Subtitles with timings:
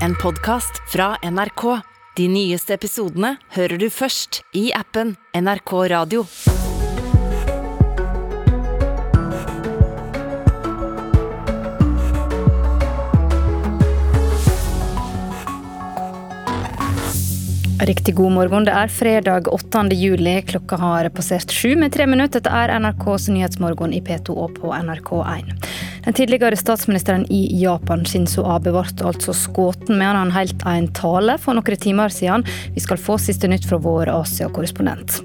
[0.00, 1.80] en podkast fra NRK.
[2.16, 6.26] De nyeste episodene hører du først i appen NRK Radio.
[17.84, 18.64] Riktig god morgen.
[18.64, 19.88] Det er fredag 8.
[19.92, 20.38] juli.
[20.48, 22.40] Klokka har passert sju med tre minutter.
[22.40, 25.52] Dette er NRKs Nyhetsmorgen i P2 og på NRK1.
[26.04, 31.38] Den tidligere statsministeren i Japan, Shinzo Abe, ble altså skutt mens han holdt en tale
[31.40, 32.44] for noen timer siden.
[32.74, 35.22] Vi skal få siste nytt fra vår Asia-korrespondent.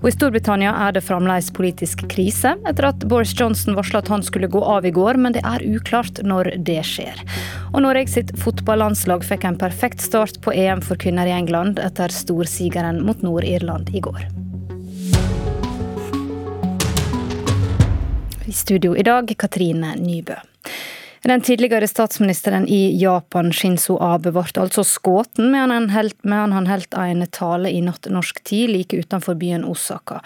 [0.00, 4.24] Og I Storbritannia er det fremdeles politisk krise, etter at Boris Johnson varsla at han
[4.26, 7.22] skulle gå av i går, men det er uklart når det skjer.
[7.72, 12.14] Og Norge sitt fotballandslag fikk en perfekt start på EM for kvinner i England etter
[12.14, 14.45] storsigeren mot Nord-Irland i går.
[18.46, 20.34] I studio i dag, Katrine Nybø.
[21.22, 25.90] Den tidligere statsministeren i Japan, Shinzo Abe, ble altså skutt medan
[26.54, 30.20] han holdt en tale i natt norsk tid like utenfor byen Osaka.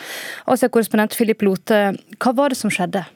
[0.45, 1.81] Asia-korrespondent Philip Lote,
[2.21, 3.07] hva var det som skjedde?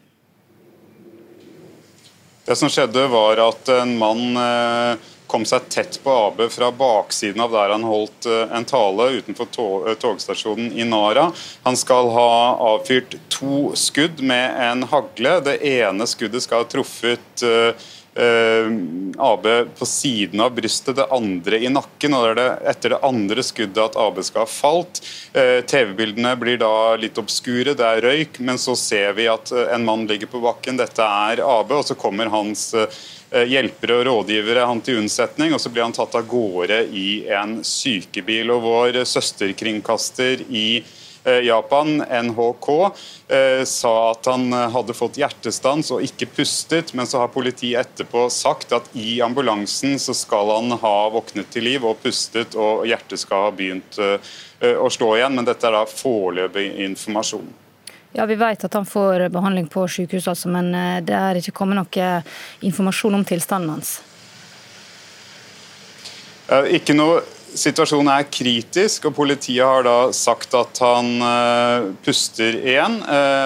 [2.48, 7.42] Det som skjedde, var at en mann eh, kom seg tett på Abe fra baksiden
[7.42, 11.24] av der han holdt eh, en tale utenfor eh, togstasjonen i Nara.
[11.64, 12.28] Han skal ha
[12.68, 15.40] avfyrt to skudd med en hagle.
[15.42, 17.90] Det ene skuddet skal ha truffet uh,
[19.18, 22.14] Abe på siden av brystet, det andre i nakken.
[22.14, 25.00] og det er det etter det andre skuddet at Abe skal ha falt.
[25.34, 30.06] TV-bildene blir da litt obskure, det er røyk, men så ser vi at en mann
[30.06, 30.78] ligger på bakken.
[30.78, 32.86] Dette er Abe, og så kommer hans Eh,
[33.34, 37.58] hjelpere og rådgivere han til unnsetning, og så blir han tatt av gårde i en
[37.66, 38.52] sykebil.
[38.54, 40.68] og Vår søsterkringkaster i
[41.24, 41.96] eh, Japan,
[42.28, 42.68] NHK,
[43.28, 48.28] eh, sa at han hadde fått hjertestans og ikke pustet, men så har politiet etterpå
[48.30, 53.24] sagt at i ambulansen så skal han ha våknet til liv og pustet, og hjertet
[53.24, 55.34] skal ha begynt å slå igjen.
[55.34, 57.50] Men dette er da foreløpig informasjon.
[58.14, 61.54] Ja, Vi vet at han får behandling på sykehus, altså, men eh, det er ikke
[61.56, 62.10] kommet noe
[62.62, 63.96] informasjon om tilstanden hans?
[66.70, 67.22] Ikke noe
[67.54, 72.96] Situasjonen er kritisk, og politiet har da sagt at han uh, puster igjen.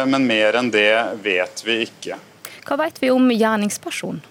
[0.09, 2.17] Men mer enn det vet vi ikke.
[2.65, 4.23] Hva vet vi om gjerningspersonen?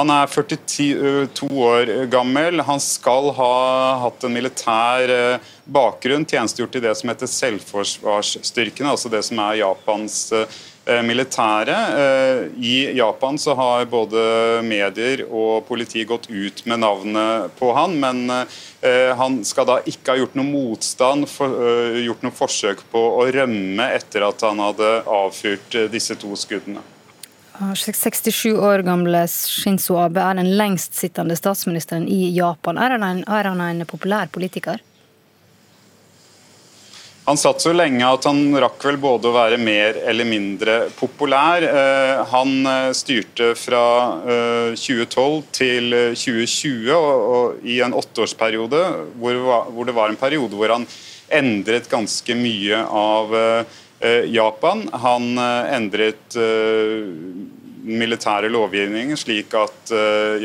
[0.00, 2.62] Han er 42 år gammel.
[2.64, 3.52] Han skal ha
[4.00, 9.58] hatt en militær eh, bakgrunn, tjenestegjort i det som heter selvforsvarsstyrkene, altså det som er
[9.58, 11.74] Japans eh, militære.
[12.00, 14.22] Eh, I Japan så har både
[14.64, 18.24] medier og politi gått ut med navnet på han, men
[19.20, 21.26] han skal da ikke ha gjort noe motstand,
[22.00, 26.80] gjort noe forsøk på å rømme etter at han hadde avfyrt disse to skuddene.
[27.60, 32.80] 67 år gamle Shinzo Abe er den lengstsittende statsministeren i Japan.
[32.80, 34.80] Er han, en, er han en populær politiker?
[37.28, 41.62] Han satt så lenge at han rakk vel både å være mer eller mindre populær.
[41.62, 43.84] Eh, han eh, styrte fra
[44.74, 48.82] 2012 eh, til 2020, og i en åtteårsperiode
[49.20, 50.88] hvor det var en periode hvor han
[51.30, 53.36] endret ganske mye av
[54.26, 57.08] Japan han eh, endret eh,
[57.80, 59.90] militære lovgivningen slik at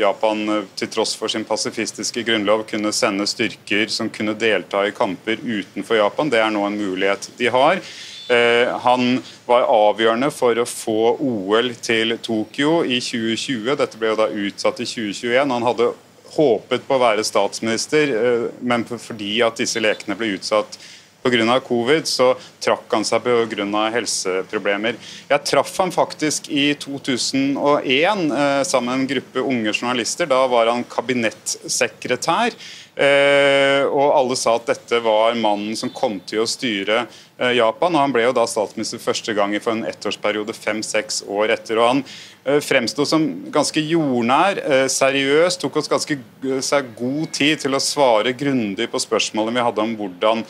[0.00, 5.42] Japan til tross for sin pasifistiske grunnlov kunne sende styrker som kunne delta i kamper
[5.44, 6.32] utenfor Japan.
[6.32, 7.82] Det er nå en mulighet de har.
[8.88, 13.76] Han var avgjørende for å få OL til Tokyo i 2020.
[13.84, 15.52] Dette ble jo da utsatt i 2021.
[15.52, 15.92] Han hadde
[16.40, 18.16] håpet på å være statsminister,
[18.64, 20.80] men fordi at disse lekene ble utsatt
[21.26, 21.58] Pga.
[21.66, 22.30] covid så
[22.62, 23.84] trakk han seg pga.
[23.94, 24.96] helseproblemer.
[25.28, 30.26] Jeg traff han faktisk i 2001 eh, sammen med en gruppe unge journalister.
[30.30, 32.56] Da var han kabinettsekretær.
[32.96, 37.92] Eh, og alle sa at dette var mannen som kom til å styre eh, Japan.
[37.92, 41.76] og Han ble jo da statsminister første gang for en ettårsperiode fem-seks år etter.
[41.76, 42.04] og Han
[42.62, 44.60] fremsto som ganske jordnær,
[44.92, 46.18] seriøs, tok oss ganske
[46.62, 50.44] seg god tid til å svare grundig på spørsmålene vi hadde om hvordan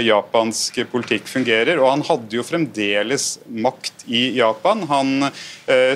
[0.00, 1.76] japansk politikk fungerer.
[1.82, 4.86] Og han hadde jo fremdeles makt i Japan.
[4.88, 5.28] Han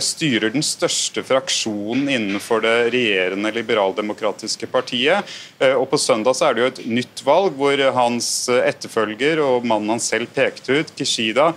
[0.04, 5.24] styrer den største fraksjonen innenfor det regjerende liberaldemokratiske partiet.
[5.72, 9.96] og på søndag så er det jo et nytt valg, hvor hans etterfølger og mannen
[9.96, 11.54] han selv pekte ut, Kishida, eh,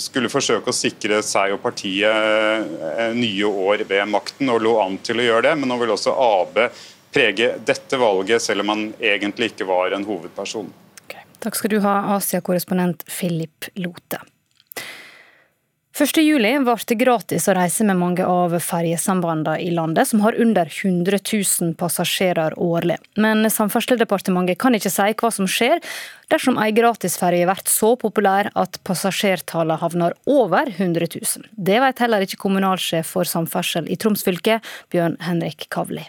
[0.00, 4.98] skulle forsøke å sikre seg og partiet eh, nye år ved makten, og lå an
[5.06, 5.54] til å gjøre det.
[5.60, 6.58] Men nå vil også AB
[7.14, 10.70] prege dette valget, selv om han egentlig ikke var en hovedperson.
[11.04, 11.24] Okay.
[11.42, 14.22] Takk skal du ha, Asia-korrespondent Philip Lote.
[15.90, 20.70] 1.7 ble det gratis å reise med mange av ferjesambandene i landet, som har under
[20.70, 22.96] 100 000 passasjerer årlig.
[23.18, 25.82] Men Samferdselsdepartementet kan ikke si hva som skjer
[26.30, 31.50] dersom ei gratisferje blir så populær at passasjertallet havner over 100 000.
[31.50, 34.60] Det vet heller ikke kommunalsjef for samferdsel i Troms fylke,
[34.94, 36.06] Bjørn Henrik Kavli.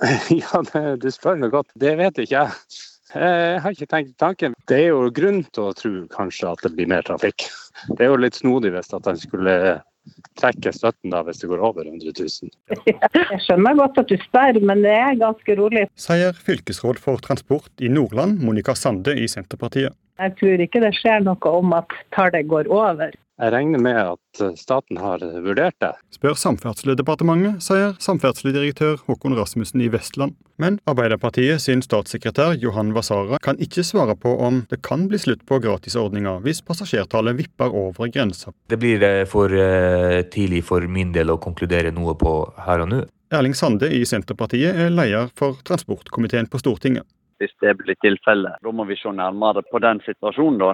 [0.40, 0.62] Ja,
[0.96, 1.68] du spør meg godt.
[1.76, 2.88] Det vet ikke jeg.
[3.14, 4.54] Jeg har ikke tenkt tanken.
[4.70, 7.48] Det er jo grunn til å tro kanskje at det blir mer trafikk.
[7.90, 9.54] Det er jo litt snodig hvis at han skulle
[10.40, 12.52] trekke støtten da hvis det går over 100 000.
[12.88, 15.86] Jeg skjønner godt at du spør, men det er ganske rolig.
[16.00, 19.96] Sier fylkesråd for transport i Nordland, Monica Sande i Senterpartiet.
[20.20, 23.12] Jeg tror ikke det skjer noe om at tallet går over.
[23.40, 25.94] Jeg regner med at staten har vurdert det.
[26.12, 30.34] Spør Samferdselsdepartementet, sier samferdselsdirektør Håkon Rasmussen i Vestland.
[30.60, 35.46] Men Arbeiderpartiet sin statssekretær Johan Vasara kan ikke svare på om det kan bli slutt
[35.48, 38.52] på gratisordninga hvis passasjertallet vipper over grensa.
[38.68, 42.34] Det blir eh, for eh, tidlig for min del å konkludere noe på
[42.66, 43.00] her og nå.
[43.32, 47.08] Erling Sande i Senterpartiet er leder for transportkomiteen på Stortinget.
[47.40, 50.60] Hvis det blir tilfellet, da må vi se nærmere på den situasjonen.
[50.60, 50.72] da.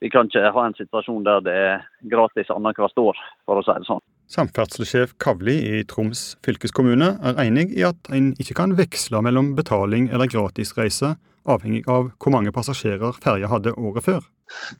[0.00, 3.74] Vi kan ikke ha en situasjon der det er gratis annethvert år, for å si
[3.76, 4.02] det sånn.
[4.30, 10.06] Samferdselssjef Kavli i Troms fylkeskommune er enig i at en ikke kan veksle mellom betaling
[10.14, 11.16] eller gratisreise,
[11.50, 14.22] avhengig av hvor mange passasjerer ferja hadde året før.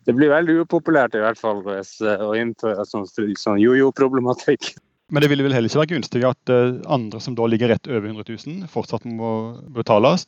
[0.06, 4.73] Det blir veldig upopulært i hvert fall eh, å innføre sånn, sånn jojo-problematikk.
[5.11, 7.90] Men det ville vel heller ikke være gunstig at eh, andre som da ligger rett
[7.90, 9.34] over 100 000, fortsatt må
[9.75, 10.26] betales?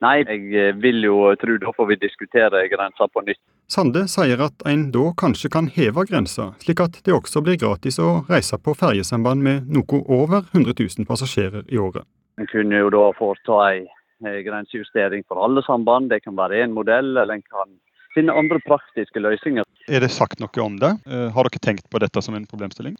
[0.00, 3.42] Nei, jeg eh, vil jo tro da får vi diskutere grensa på nytt.
[3.70, 8.00] Sande sier at en da kanskje kan heve grensa, slik at det også blir gratis
[8.02, 12.02] å reise på ferjesamband med noe over 100 000 passasjerer i året.
[12.42, 16.10] En kunne jo da foreta ei eh, grensejustering for alle samband.
[16.10, 17.76] Det kan være én modell, eller en kan
[18.16, 19.68] finne andre praktiske løsninger.
[19.86, 20.96] Er det sagt noe om det?
[21.06, 22.98] Eh, har dere tenkt på dette som en problemstilling?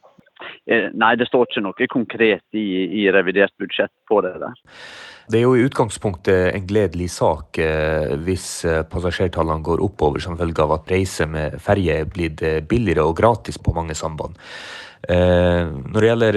[0.70, 2.66] Nei, det står ikke noe konkret i,
[3.02, 4.58] i revidert budsjett på det der.
[5.30, 10.38] Det er jo i utgangspunktet en gledelig sak eh, hvis eh, passasjertallene går oppover som
[10.38, 14.38] følge av at reise med ferje er blitt eh, billigere og gratis på mange samband.
[15.00, 16.36] Når det gjelder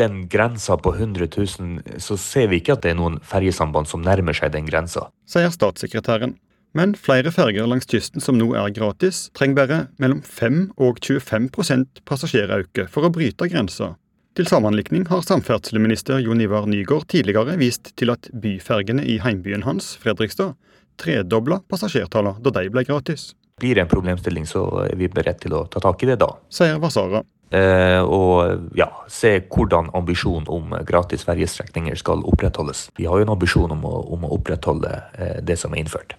[0.00, 4.00] den grensa på 100 000, så ser vi ikke at det er noen ferjesamband som
[4.00, 5.10] nærmer seg den grensa.
[5.28, 6.32] Sier statssekretæren.
[6.78, 12.04] Men flere ferger langs kysten som nå er gratis, trenger bare mellom 5 og 25%
[12.06, 13.96] passasjerauke for å bryte grensa.
[14.38, 19.96] Til sammenlikning har samferdselsminister Jon Ivar Nygård tidligere vist til at byfergene i heimbyen hans,
[19.98, 20.54] Fredrikstad,
[21.02, 23.32] tredobla passasjertallene da de ble gratis.
[23.58, 26.30] Blir det en problemstilling, så er vi beredt til å ta tak i det da.
[26.54, 27.24] Sier Vasara.
[27.48, 32.88] Eh, og ja, se hvordan ambisjonen om gratis ferjestrekninger skal opprettholdes.
[32.98, 36.12] Vi har jo en ambisjon om å, om å opprettholde eh, det som er innført.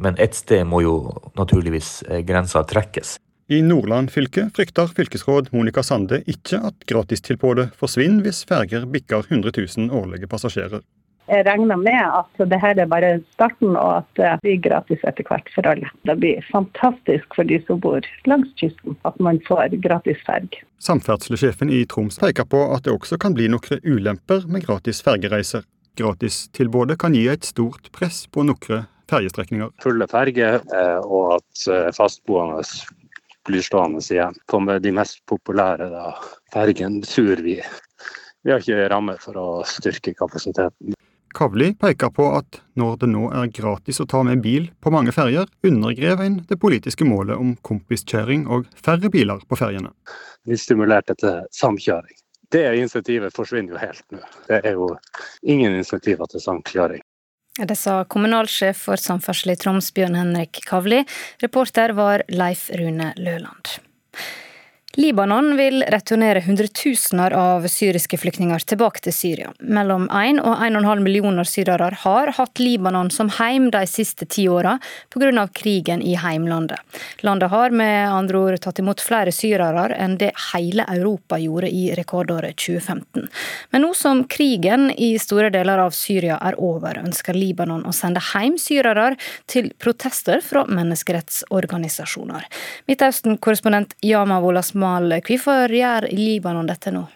[0.00, 0.96] Men et sted må jo
[1.36, 3.18] naturligvis eh, grensa trekkes.
[3.52, 9.52] I Nordland fylke frykter fylkesråd Monica Sande ikke at gratistilbudet forsvinner hvis ferger bikker 100
[9.52, 10.80] 000 årlige passasjerer.
[11.24, 15.24] Jeg regner med at det her er bare starten, og at det blir gratis etter
[15.24, 15.88] hvert for alle.
[16.04, 20.58] Det blir fantastisk for de som bor langs kysten, at man får gratis ferg.
[20.84, 25.64] Samferdselssjefen i Troms peker på at det også kan bli noen ulemper med gratis fergereiser.
[25.96, 29.72] Gratistilbudet kan gi et stort press på noen fergestrekninger.
[29.80, 32.60] Fulle ferger, eh, og at eh, fastboende
[33.48, 34.36] blir stående igjen.
[34.50, 36.12] På de mest populære da,
[36.52, 37.58] fergen sur vi.
[38.44, 40.92] Vi har ikke rammer for å styrke kapasiteten.
[41.34, 45.12] Kavli peker på at når det nå er gratis å ta med bil på mange
[45.14, 49.90] ferger, undergrev en det politiske målet om kompiskjøring og færre biler på ferjene.
[50.46, 52.14] Vi stimulerte til samkjøring.
[52.54, 54.20] Det insentivet forsvinner jo helt nå.
[54.46, 54.92] Det er jo
[55.42, 57.02] ingen insentiver til samkjøring.
[57.54, 61.04] Det sa kommunalsjef for samferdsel i Troms, Bjørn Henrik Kavli.
[61.42, 63.76] Reporter var Leif Rune Løland.
[64.96, 69.48] Libanon vil returnere hundretusener av syriske flyktninger tilbake til Syria.
[69.58, 74.76] Mellom 1 og 1,5 millioner syrere har hatt Libanon som heim de siste ti åra
[75.10, 75.48] pga.
[75.52, 76.78] krigen i heimlandet.
[77.26, 81.90] Landet har med andre ord tatt imot flere syrere enn det hele Europa gjorde i
[81.98, 83.26] rekordåret 2015.
[83.70, 88.22] Men nå som krigen i store deler av Syria er over, ønsker Libanon å sende
[88.30, 89.16] heim syrere
[89.50, 92.46] til protester fra menneskerettsorganisasjoner.
[92.86, 97.06] Midtøsten-korrespondent Yama Wolasma Jamal, hvorfor gjør Libanon dette nå?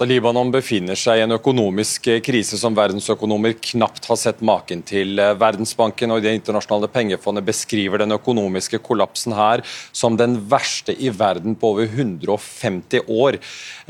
[0.00, 5.20] Så Libanon befinner seg i en økonomisk krise som verdensøkonomer knapt har sett maken til.
[5.36, 9.60] Verdensbanken og Det internasjonale pengefondet beskriver den økonomiske kollapsen her
[9.92, 13.36] som den verste i verden på over 150 år.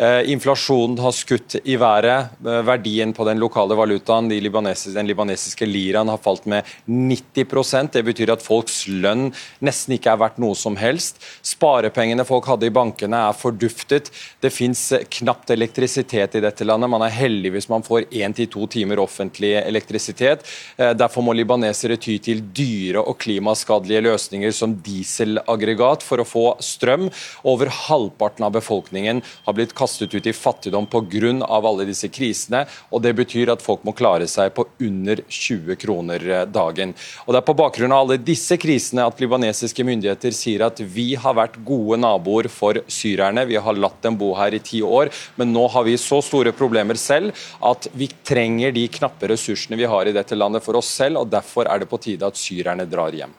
[0.02, 2.34] Eh, inflasjonen har skutt i været.
[2.42, 8.34] Eh, verdien på den lokale valutaen, den libanesiske liraen, har falt med 90% Det betyr
[8.34, 9.30] at folks lønn
[9.62, 11.22] nesten ikke er verdt noe som helst.
[11.46, 14.10] Sparepengene folk hadde i bankene er forduftet.
[14.42, 16.90] Det fins knapt elektrisitet elektrisitet i dette landet.
[16.90, 20.44] Man er heldig hvis man får én til to timer offentlig elektrisitet.
[20.76, 26.56] Eh, derfor må libanesere ty til dyre og klimaskadelige løsninger som dieselaggregat for å få
[26.60, 27.10] strøm.
[27.44, 31.10] Over halvparten av befolkningen har blitt kastet ut i fattigdom pga.
[31.50, 32.66] alle disse krisene.
[32.90, 36.94] og Det betyr at folk må klare seg på under 20 kroner eh, dagen.
[37.26, 41.14] Og Det er på bakgrunn av alle disse krisene at libanesiske myndigheter sier at vi
[41.14, 43.46] har vært gode naboer for syrerne.
[43.46, 46.22] Vi har latt dem bo her i ti år, men nå har har vi så
[46.24, 47.34] store problemer selv
[47.66, 51.30] at vi trenger de knappe ressursene vi har i dette landet for oss selv, og
[51.32, 53.34] derfor er det på tide at syrerne drar hjem.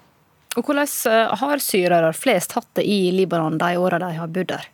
[0.60, 4.52] Og Hvordan eh, har syrere flest hatt det i Libanon de åra de har bodd
[4.52, 4.68] der?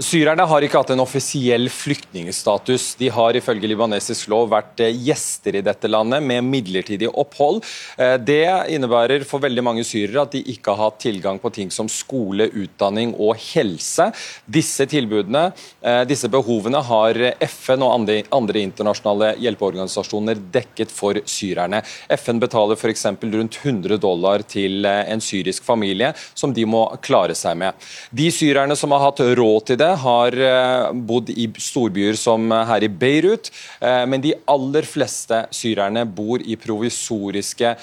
[0.00, 2.94] Syrerne har ikke hatt en offisiell flyktningstatus.
[2.96, 7.60] De har ifølge libanesisk lov vært eh, gjester i dette landet med midlertidig opphold.
[8.00, 11.72] Eh, det innebærer for veldig mange syrere at de ikke har hatt tilgang på ting
[11.74, 14.06] som skole, utdanning og helse.
[14.48, 15.50] Disse tilbudene,
[15.84, 17.92] eh, disse behovene har FN og
[18.32, 21.82] andre internasjonale hjelpeorganisasjoner dekket for syrerne.
[22.16, 23.04] FN betaler f.eks.
[23.20, 27.76] rundt 100 dollar til en syrisk familie, som de må klare seg med.
[28.08, 32.46] De syrerne som har hatt råd til det, det har eh, bodd i storbyer som
[32.52, 37.74] eh, her i Beirut, eh, men de aller fleste syrerne bor i provisoriske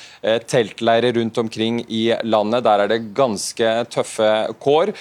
[0.50, 2.64] teltleirer rundt omkring i landet.
[2.66, 4.30] Der er det ganske tøffe
[4.62, 4.92] kår.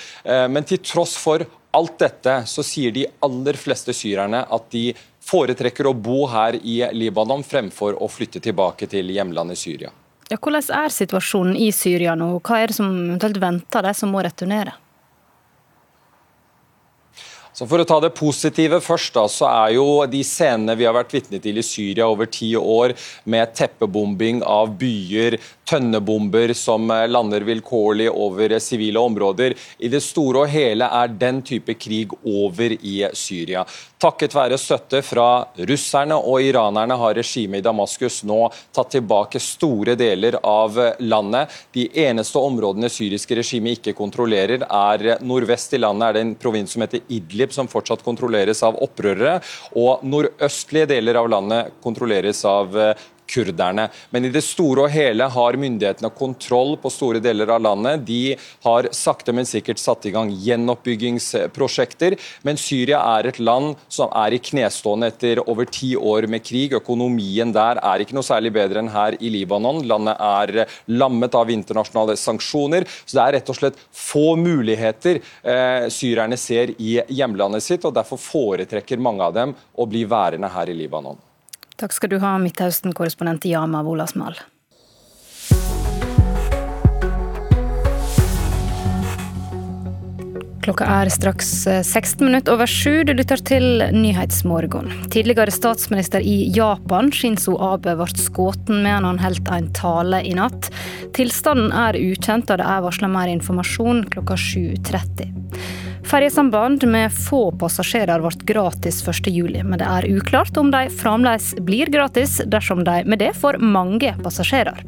[0.52, 1.44] Men til tross for
[1.76, 4.90] alt dette, så sier de aller fleste syrerne at de
[5.28, 9.92] foretrekker å bo her i Libanon fremfor å flytte tilbake til hjemlandet Syria.
[10.28, 12.34] Ja, hvordan er situasjonen i Syria nå?
[12.44, 14.76] Hva er det som eventuelt venter de som må returnere?
[17.58, 20.94] Så For å ta det positive først, da, så er jo de scenene vi har
[20.94, 22.94] vært vitne til i Syria over ti år,
[23.26, 29.54] med teppebombing av byer, tønnebomber som eh, lander vilkårlig over sivile områder.
[29.78, 33.64] I det store og hele er den type krig over i Syria.
[33.98, 35.28] Takket være støtte fra
[35.68, 38.40] russerne og iranerne har regimet i Damaskus nå
[38.74, 41.54] tatt tilbake store deler av landet.
[41.74, 46.72] De eneste områdene syriske regimet ikke kontrollerer, er nordvest i landet er det en provins
[46.74, 49.38] som heter Idlib, som fortsatt kontrolleres av opprørere.
[49.76, 52.76] Og nordøstlige deler av landet kontrolleres av
[53.28, 53.88] kurderne.
[54.10, 58.04] Men i det store og hele har myndighetene kontroll på store deler av landet.
[58.08, 62.18] De har sakte, men sikkert satt i gang gjenoppbyggingsprosjekter.
[62.46, 66.76] Men Syria er et land som er i knestående etter over ti år med krig.
[66.78, 69.84] Økonomien der er ikke noe særlig bedre enn her i Libanon.
[69.88, 72.88] Landet er lammet av internasjonale sanksjoner.
[73.04, 77.96] Så det er rett og slett få muligheter eh, syrerne ser i hjemlandet sitt, og
[77.96, 81.27] derfor foretrekker mange av dem å bli værende her i Libanon.
[81.78, 84.34] Takk skal du ha, Midtøsten-korrespondent Yama Wolasmal.
[90.66, 93.04] Klokka er straks 16 eh, minutter over sju.
[93.06, 94.90] Du lytter til Nyhetsmorgen.
[95.14, 100.72] Tidligere statsminister i Japan, Shinzo Abe, ble skutt mens han holdt en tale i natt.
[101.16, 105.87] Tilstanden er ukjent, og det er varsla mer informasjon klokka 7.30.
[106.06, 111.90] Ferjesamband med få passasjerer ble gratis 1.7, men det er uklart om de fremdeles blir
[111.92, 114.84] gratis dersom de med det får mange passasjerer.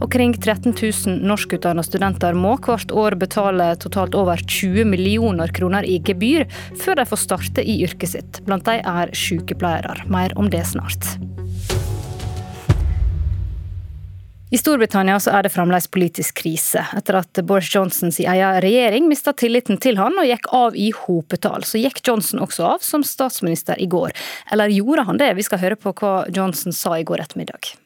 [0.00, 0.74] Omkring 13
[1.06, 6.46] 000 norskutdannede studenter må hvert år betale totalt over 20 millioner kroner i gebyr
[6.80, 8.44] før de får starte i yrket sitt.
[8.48, 10.00] Blant de er sykepleiere.
[10.10, 11.14] Mer om det snart.
[14.50, 19.78] I Storbritannia er det fremdeles politisk krise, etter at Boris Johnsons egen regjering mista tilliten
[19.78, 21.62] til han og gikk av i hopetall.
[21.62, 24.10] Så gikk Johnson også av som statsminister i går.
[24.50, 25.36] Eller gjorde han det?
[25.38, 27.76] Vi skal høre på hva Johnson sa i går ettermiddag.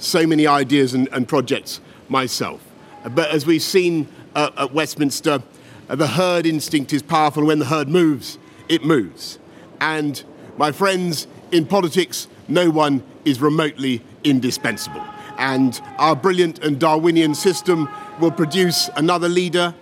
[0.00, 2.60] so many ideas and, and projects myself.
[3.02, 5.42] But as we've seen uh, at Westminster,
[5.90, 7.44] uh, the herd instinct is powerful.
[7.44, 9.40] When the herd moves, it moves.
[9.80, 10.22] And
[10.56, 15.02] my friends, in politics, no one is remotely indispensable.
[15.38, 17.88] And our brilliant and Darwinian system
[18.20, 19.74] will produce another leader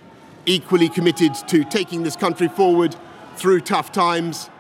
[0.47, 2.97] equally committed to taking this country forward
[3.37, 4.51] through tough times.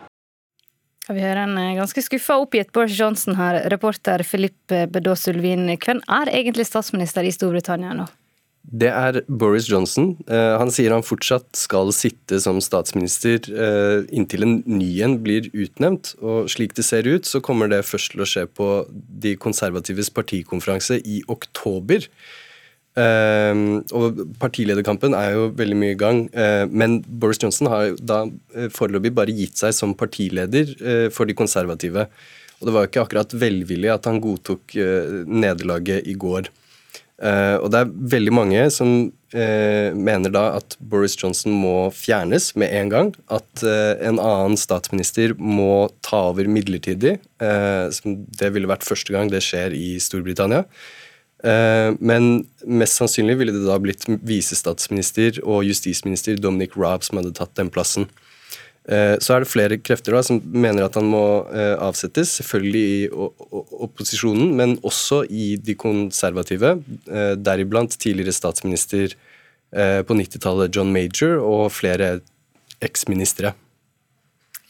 [1.08, 3.60] Vi hører en eh, ganske skuffa oppgitt Boris Johnson her.
[3.70, 8.06] Reporter Philippe Bedås Ulvin, hvem er egentlig statsminister i Storbritannia nå?
[8.66, 10.16] Det er Boris Johnson.
[10.26, 15.46] Uh, han sier han fortsatt skal sitte som statsminister uh, inntil en ny en blir
[15.54, 16.16] utnevnt.
[16.18, 20.10] Og slik det ser ut, så kommer det først til å skje på de konservatives
[20.10, 22.08] partikonferanse i oktober.
[22.98, 26.24] Uh, og Partilederkampen er jo veldig mye i gang,
[26.72, 28.24] men Boris Johnson har da
[28.74, 30.74] foreløpig bare gitt seg som partileder
[31.14, 32.08] for de konservative.
[32.58, 34.74] Og det var jo ikke akkurat velvillig at han godtok
[35.28, 36.48] nederlaget i går.
[37.16, 42.50] Uh, og det er veldig mange som uh, mener da at Boris Johnson må fjernes
[42.60, 43.12] med en gang.
[43.32, 47.16] At uh, en annen statsminister må ta over midlertidig.
[47.92, 50.64] som det ville vært første gang det skjer i Storbritannia.
[52.00, 57.54] men mest sannsynlig ville det da blitt visestatsminister og justisminister Dominic Raab som hadde tatt
[57.60, 58.08] den plassen.
[58.86, 62.82] Eh, så er det flere krefter da, som mener at han må eh, avsettes, selvfølgelig
[62.86, 63.08] i
[63.82, 66.76] opposisjonen, men også i de konservative,
[67.10, 69.16] eh, deriblant tidligere statsminister
[69.76, 72.20] på 90-tallet John Major og flere
[72.86, 73.50] eksministre.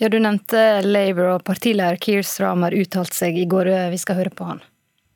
[0.00, 3.68] Ja, Du nevnte Labour og partileder Keir Stramer uttalte seg i går.
[3.92, 4.64] Vi skal høre på han.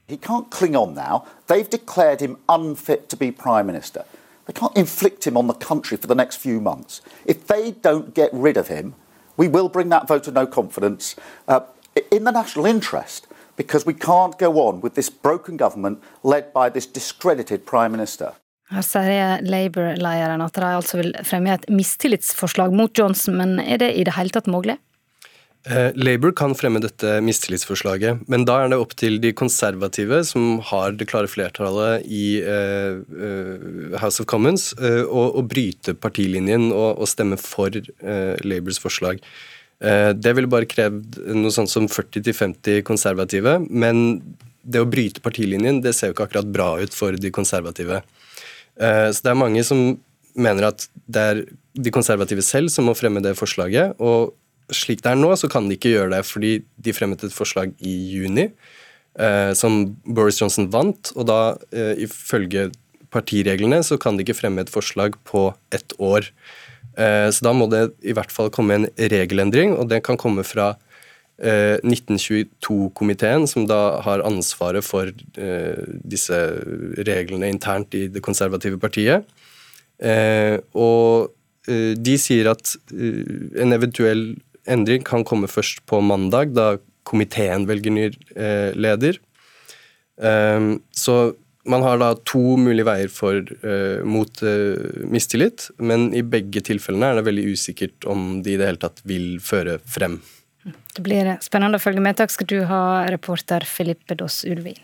[0.07, 1.25] He can't cling on now.
[1.49, 4.04] They've declared him unfit to be prime minister.
[4.50, 7.02] They can't inflict him on the country for the next few months.
[7.25, 8.95] If they don't get rid of him,
[9.37, 11.14] we will bring that vote of no confidence
[11.47, 11.61] uh,
[12.11, 16.69] in the national interest because we can't go on with this broken government led by
[16.69, 18.33] this discredited prime minister.
[18.71, 23.92] Her sier Labour-lederen at de altså vil fremme et mistillitsforslag mot Johnson, men er det
[23.95, 24.80] i det hele tatt mulig?
[25.69, 30.57] Eh, Labour kan fremme dette mistillitsforslaget, men da er det opp til de konservative, som
[30.71, 37.37] har det klare flertallet i uh, uh, House of Commons, å, bryte partilinjen og stemme
[37.40, 37.75] for
[38.45, 39.21] Labours forslag.
[39.81, 44.21] det ville bare krevd noe sånt som 40-50 konservative, men
[44.62, 48.02] det å bryte partilinjen det ser jo ikke akkurat bra ut for de konservative.
[48.76, 49.99] så det er mange som
[50.37, 51.43] mener at det er
[51.75, 53.97] de konservative selv som må fremme det forslaget.
[53.99, 54.37] og
[54.77, 57.75] slik det er nå, så kan de ikke gjøre det, fordi de fremmet et forslag
[57.79, 61.41] i juni eh, som Boris Johnson vant, og da
[61.75, 62.71] eh, ifølge
[63.11, 66.31] partireglene så kan de ikke fremme et forslag på ett år.
[66.97, 70.47] Eh, så da må det i hvert fall komme en regelendring, og det kan komme
[70.47, 70.75] fra
[71.41, 76.37] 1922-komiteen, eh, som da har ansvaret for eh, disse
[77.07, 79.25] reglene internt i det konservative partiet.
[79.99, 81.31] Eh, og
[81.71, 84.35] de sier at en eventuell
[84.68, 86.76] endring kan komme først på mandag, da
[87.08, 89.18] komiteen velger ny eh, leder.
[90.20, 91.32] Um, så
[91.64, 97.10] man har da to mulige veier for, uh, mot uh, mistillit, men i begge tilfellene
[97.10, 100.18] er det veldig usikkert om de i det hele tatt vil føre frem.
[100.64, 102.18] Det blir spennende å følge med.
[102.20, 104.80] Takk skal du ha, reporter Filippe Doss Ulvin.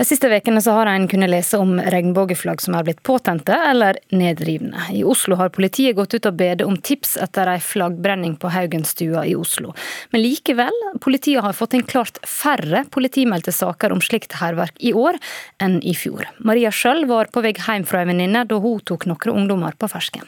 [0.00, 4.86] De siste ukene har en kunnet lese om regnbueflagg som er blitt påtente eller nedrivne.
[4.96, 9.26] I Oslo har politiet gått ut og bedt om tips etter ei flaggbrenning på Haugenstua
[9.28, 9.74] i Oslo.
[10.08, 15.18] Men likevel, politiet har fått inn klart færre politimeldte saker om slikt hærverk i år
[15.60, 16.24] enn i fjor.
[16.38, 19.90] Maria sjøl var på vei hjem fra ei venninne da hun tok noen ungdommer på
[19.92, 20.24] fersken.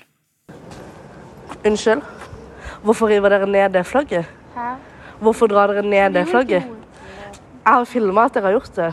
[1.65, 2.05] Unnskyld,
[2.85, 4.29] hvorfor river dere ned det flagget?
[4.53, 4.75] Hæ?
[5.25, 6.69] Hvorfor drar dere ned det flagget?
[6.69, 8.91] Jeg har filma at dere har gjort det.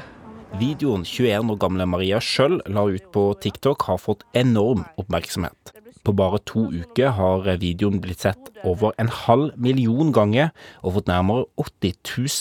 [0.58, 5.74] Videoen 21 år gamle Maria sjøl la ut på TikTok, har fått enorm oppmerksomhet.
[6.02, 10.50] På bare to uker har videoen blitt sett over en halv million ganger
[10.82, 12.00] og fått nærmere 80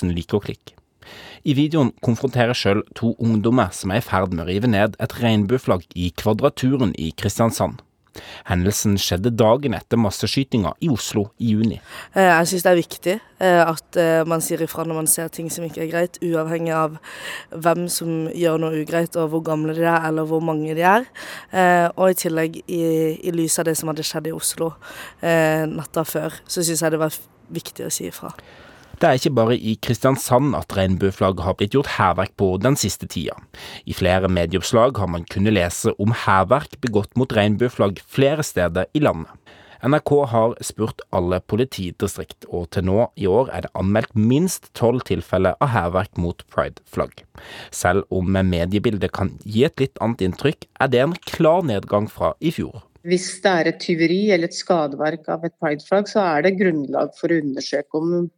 [0.09, 0.73] 000 like og klikk.
[1.45, 5.19] I videoen konfronterer sjøl to ungdommer som er i ferd med å rive ned et
[5.21, 7.83] regnbueflagg i Kvadraturen i Kristiansand.
[8.49, 11.81] Hendelsen skjedde dagen etter masseskytinga i Oslo i juni.
[12.15, 15.33] Eh, jeg syns det er viktig eh, at eh, man sier ifra når man ser
[15.35, 16.99] ting som ikke er greit, uavhengig av
[17.55, 21.09] hvem som gjør noe ugreit og hvor gamle de er eller hvor mange de er.
[21.97, 22.83] Og i tillegg, i,
[23.29, 24.73] i lys av det som hadde skjedd i Oslo
[25.23, 27.15] natta før, så syns jeg det var
[27.55, 28.33] viktig å si ifra.
[28.99, 33.07] Det er ikke bare i Kristiansand at regnbueflagget har blitt gjort hærverk på den siste
[33.07, 33.37] tida.
[33.87, 39.05] I flere medieoppslag har man kunnet lese om hærverk begått mot regnbueflagg flere steder i
[39.07, 39.31] landet.
[39.87, 45.05] NRK har spurt alle politidistrikt, og til nå i år er det anmeldt minst tolv
[45.07, 47.23] tilfeller av hærverk mot prideflagg.
[47.71, 52.33] Selv om mediebildet kan gi et litt annet inntrykk, er det en klar nedgang fra
[52.43, 52.83] i fjor.
[53.07, 57.15] Hvis det er et tyveri eller et skadeverk av et prideflagg, så er det grunnlag
[57.15, 58.33] for å undersøke om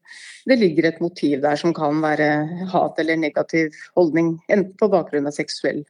[0.46, 2.28] det ligger et motiv der som kan være
[2.72, 5.82] hat eller negativ holdning, enten på bakgrunn av seksuell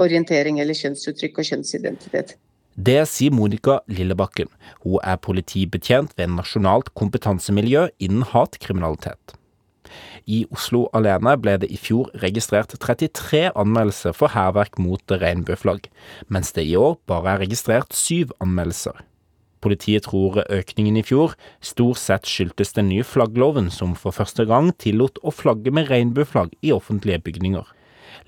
[0.00, 2.34] orientering eller kjønnsuttrykk og kjønnsidentitet.
[2.74, 4.48] Det sier Monica Lillebakken.
[4.82, 9.36] Hun er politibetjent ved Nasjonalt kompetansemiljø innen hatkriminalitet.
[10.26, 15.86] I Oslo alene ble det i fjor registrert 33 anmeldelser for hærverk mot regnbueflagg,
[16.32, 19.04] mens det i år bare er registrert syv anmeldelser.
[19.64, 21.32] Politiet tror økningen i fjor
[21.64, 26.52] stort sett skyldtes den nye flaggloven som for første gang tillot å flagge med regnbueflagg
[26.60, 27.64] i offentlige bygninger.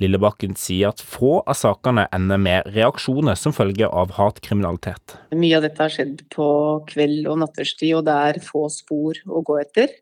[0.03, 5.17] Lillebakken sier at få av sakene ender med reaksjoner som følge av hatkriminalitet.
[5.37, 6.49] Mye av dette har skjedd på
[6.91, 9.93] kveld og natterstid, og det er få spor å gå etter.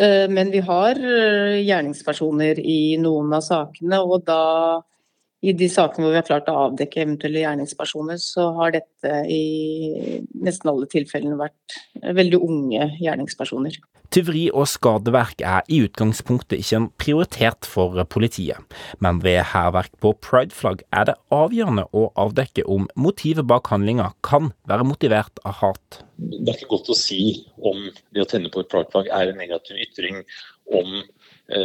[0.00, 4.40] Eh, men vi har eh, gjerningspersoner i noen av sakene, og da
[5.40, 10.20] i de sakene hvor vi har klart å avdekke eventuelle gjerningspersoner, så har dette i
[10.44, 11.78] nesten alle tilfellene vært
[12.16, 13.78] veldig unge gjerningspersoner.
[14.10, 18.58] Tyveri og skadeverk er i utgangspunktet ikke en prioritet for politiet,
[18.98, 24.50] men ved hærverk på prideflagg er det avgjørende å avdekke om motivet bak handlinga kan
[24.68, 26.02] være motivert av hat.
[26.18, 27.22] Det er ikke godt å si
[27.56, 30.24] om det å tenne på et prideflagg er en negativ ytring
[30.74, 31.19] om Eh,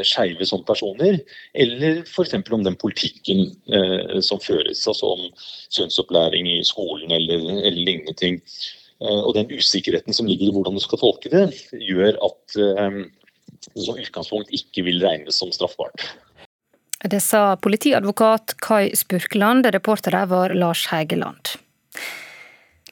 [0.05, 1.19] skeive som personer,
[1.53, 2.33] eller f.eks.
[2.51, 5.27] om den politikken eh, som føres, altså om
[5.75, 8.41] kjønnsopplæring i skolen eller, eller lignende ting.
[9.03, 13.01] Eh, og den usikkerheten som ligger i hvordan du skal tolke det, gjør at eh,
[13.65, 16.07] det som utgangspunkt ikke vil regnes som straffbart.
[17.05, 21.57] Det sa politiadvokat Kai Spurkland, reporter der var Lars Hægeland.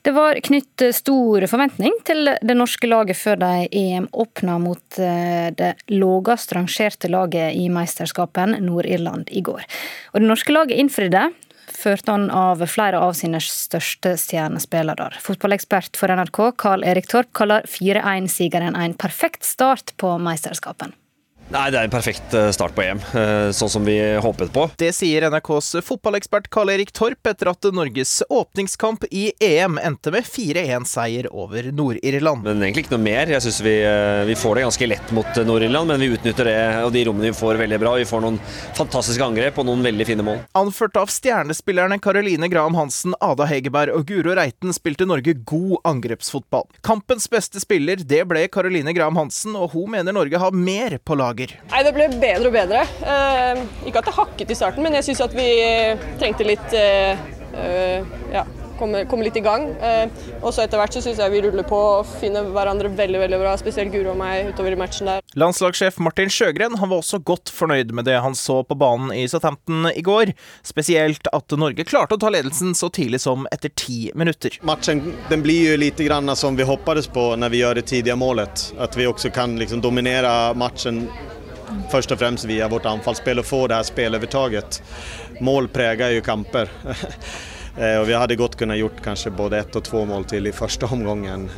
[0.04, 5.48] Det var knytt stor forventning til det norske laget før de EM åpna mot eh,
[5.56, 9.64] det lavest rangerte laget i mesterskapen, Nord-Irland, i går.
[10.12, 11.30] Og det norske laget innfridde,
[11.72, 15.08] ført an av flere av sine største stjernespillere.
[15.24, 20.92] Fotballekspert for NRK, Carl Erik Torp, kaller 4-1-sigeren en perfekt start på mesterskapen.
[21.52, 24.66] Nei, Det er en perfekt eh, start på EM, eh, sånn som vi håpet på.
[24.80, 30.26] Det sier NRKs fotballekspert Karl Erik Torp etter at Norges åpningskamp i EM endte med
[30.26, 32.46] 4-1-seier over Nord-Irland.
[32.48, 33.34] Men egentlig ikke noe mer.
[33.36, 36.58] Jeg syns vi, eh, vi, får det ganske lett mot Nord-Irland, men vi utnytter det
[36.84, 37.94] og de rommene vi får veldig bra.
[38.00, 38.40] Vi får noen
[38.80, 40.42] fantastiske angrep og noen veldig fine mål.
[40.58, 46.70] Anført av stjernespillerne Caroline Graham Hansen, Ada Hegerberg og Guro Reiten spilte Norge god angrepsfotball.
[46.88, 51.20] Kampens beste spiller det ble Caroline Graham Hansen, og hun mener Norge har mer på
[51.20, 51.56] laget dager?
[51.72, 52.84] Nei, Det ble bedre og bedre.
[53.14, 55.48] Eh, ikke at det hakket i starten, men jeg syns at vi
[56.22, 57.18] trengte litt eh,
[57.58, 58.46] eh, ja,
[58.80, 59.68] komme, komme, litt i gang.
[59.82, 60.06] Eh,
[60.42, 63.40] og så etter hvert så syns jeg vi ruller på og finner hverandre veldig veldig
[63.42, 65.24] bra, spesielt Guro og meg utover i matchen der.
[65.40, 69.26] Landslagssjef Martin Sjøgren han var også godt fornøyd med det han så på banen i
[69.30, 70.34] Southampton i går.
[70.66, 74.60] Spesielt at Norge klarte å ta ledelsen så tidlig som etter ti minutter.
[74.68, 78.18] Matchen den blir jo litt grann som vi håpet på når vi gjør det tidlige
[78.20, 78.68] målet.
[78.82, 81.06] At vi også kan liksom dominere matchen
[81.92, 84.80] først og fremst via vårt anfallsspill og få det her spilleovertaket.
[85.44, 86.72] Mål preger jo kamper.
[87.78, 90.54] Eh, og vi hadde godt kunnet gjort kanskje både ett og to mål til i
[90.56, 91.50] første omgången.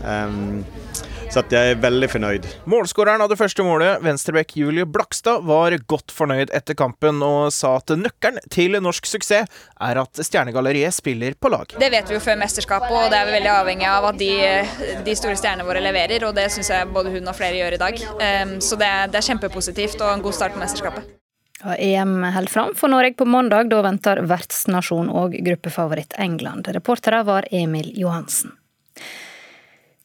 [1.34, 2.45] Så jeg er veldig fornøyd.
[2.69, 7.73] Målskåreren av det første målet, venstreback Julie Blakstad, var godt fornøyd etter kampen og sa
[7.82, 11.75] at nøkkelen til norsk suksess er at Stjernegalleriet spiller på lag.
[11.75, 14.32] Det vet vi jo før mesterskapet, og det er vi veldig avhengig av at de,
[15.10, 16.30] de store stjernene våre leverer.
[16.30, 18.01] Og det syns jeg både hun og flere gjør i dag.
[18.63, 21.24] Så det, det er kjempepositivt og en god start på mesterskapet.
[21.63, 23.69] EM holder fram for Norge på mandag.
[23.69, 26.67] Da venter vertsnasjon og gruppefavoritt England.
[26.75, 28.51] Reportere var Emil Johansen.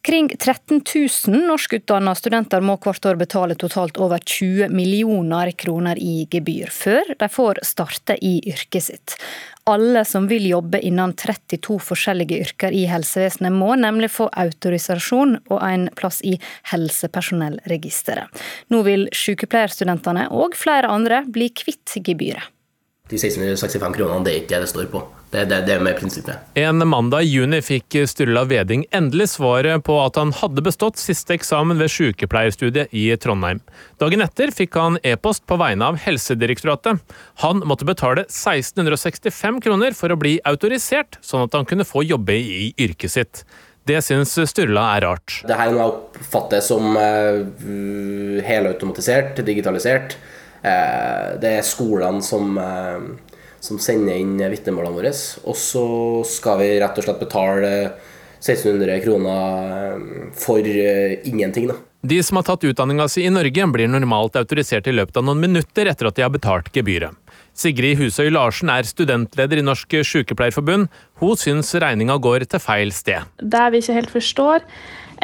[0.02, 0.80] Kring 13
[1.26, 7.12] 000 norskutdanna studenter må hvert år betale totalt over 20 millioner kroner i gebyr, før
[7.20, 9.16] de får starte i yrket sitt.
[9.70, 15.60] Alle som vil jobbe innen 32 forskjellige yrker i helsevesenet, må nemlig få autorisasjon og
[15.62, 16.34] en plass i
[16.72, 18.42] helsepersonellregisteret.
[18.74, 22.50] Nå vil sykepleierstudentene og flere andre bli kvitt gebyret.
[23.10, 25.02] De 1665 kronene, det er ikke det det står på.
[25.30, 26.48] Det, det, det er med prinsippet.
[26.58, 31.36] En mandag i juni fikk Sturla Veding endelig svaret på at han hadde bestått siste
[31.36, 33.60] eksamen ved sykepleierstudiet i Trondheim.
[34.02, 36.98] Dagen etter fikk han e-post på vegne av Helsedirektoratet.
[37.44, 42.34] Han måtte betale 1665 kroner for å bli autorisert, sånn at han kunne få jobbe
[42.34, 43.44] i yrket sitt.
[43.86, 45.40] Det syns Sturla er rart.
[45.46, 47.38] Det her er oppfattes som uh,
[48.50, 50.18] helautomatisert, digitalisert.
[50.60, 52.98] Uh, det er skolene som uh,
[53.60, 55.12] som sender inn vitnemålene våre.
[55.44, 55.84] Og så
[56.28, 57.70] skal vi rett og slett betale
[58.40, 61.68] 1600 kroner eh, for eh, ingenting.
[61.68, 61.76] da.
[62.02, 65.42] De som har tatt utdanninga si i Norge, blir normalt autorisert i løpet av noen
[65.42, 67.12] minutter etter at de har betalt gebyret.
[67.60, 70.88] Sigrid Husøy Larsen er studentleder i Norsk Sykepleierforbund.
[71.20, 73.26] Hun syns regninga går til feil sted.
[73.36, 74.64] Det vi ikke helt forstår,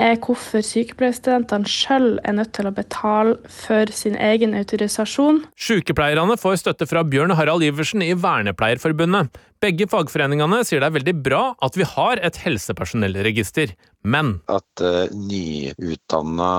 [0.01, 5.43] er hvorfor sykepleierstudentene sjøl er nødt til å betale for sin egen autorisasjon.
[5.59, 9.33] Sykepleierne får støtte fra Bjørn Harald Iversen i Vernepleierforbundet.
[9.65, 13.73] Begge fagforeningene sier det er veldig bra at vi har et helsepersonellregister,
[14.07, 16.51] men At uh, nyutdanna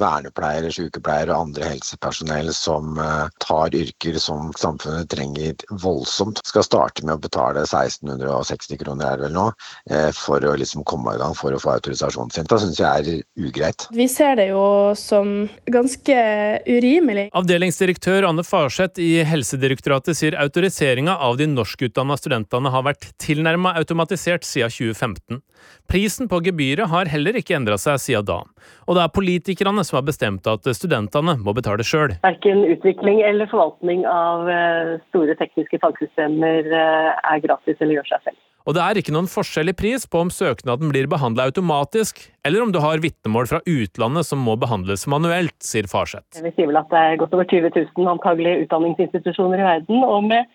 [0.00, 7.06] vernepleiere, sykepleiere og andre helsepersonell som uh, tar yrker som samfunnet trenger voldsomt, skal starte
[7.06, 9.46] med å betale 1660 kroner er det vel nå,
[9.92, 12.48] uh, for å liksom komme i gang for å få autorisasjonen sin.
[12.50, 13.86] Det syns jeg er ugreit.
[13.94, 14.66] Vi ser det jo
[14.98, 16.18] som ganske
[16.66, 17.28] urimelig.
[17.36, 24.46] Avdelingsdirektør Anne Farseth i Helsedirektoratet sier autoriseringa av de norskutdanna studentene har vært tilnærma automatisert
[24.46, 25.42] siden 2015.
[25.90, 28.40] Prisen på gebyret har heller ikke endra seg siden da.
[28.86, 32.16] Og det er politikerne som har bestemt at studentene må betale sjøl.
[32.24, 38.28] Verken utvikling eller forvaltning av eh, store tekniske fagsystemer eh, er gratis eller gjør seg
[38.30, 38.42] selv.
[38.66, 42.64] Og det er ikke noen forskjell i pris på om søknaden blir behandla automatisk, eller
[42.64, 46.42] om du har vitnemål fra utlandet som må behandles manuelt, sier Farseth.
[46.42, 50.02] Vi sier vel at det er godt over 20 000 antagelige utdanningsinstitusjoner i verden.
[50.02, 50.50] og med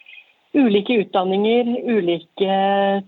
[0.58, 2.58] ulike utdanninger, ulike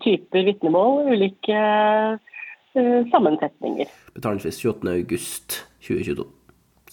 [0.04, 3.92] typer vitnemål, ulike uh, sammensetninger.
[4.16, 6.26] Betalingsfrist 28.8.2022.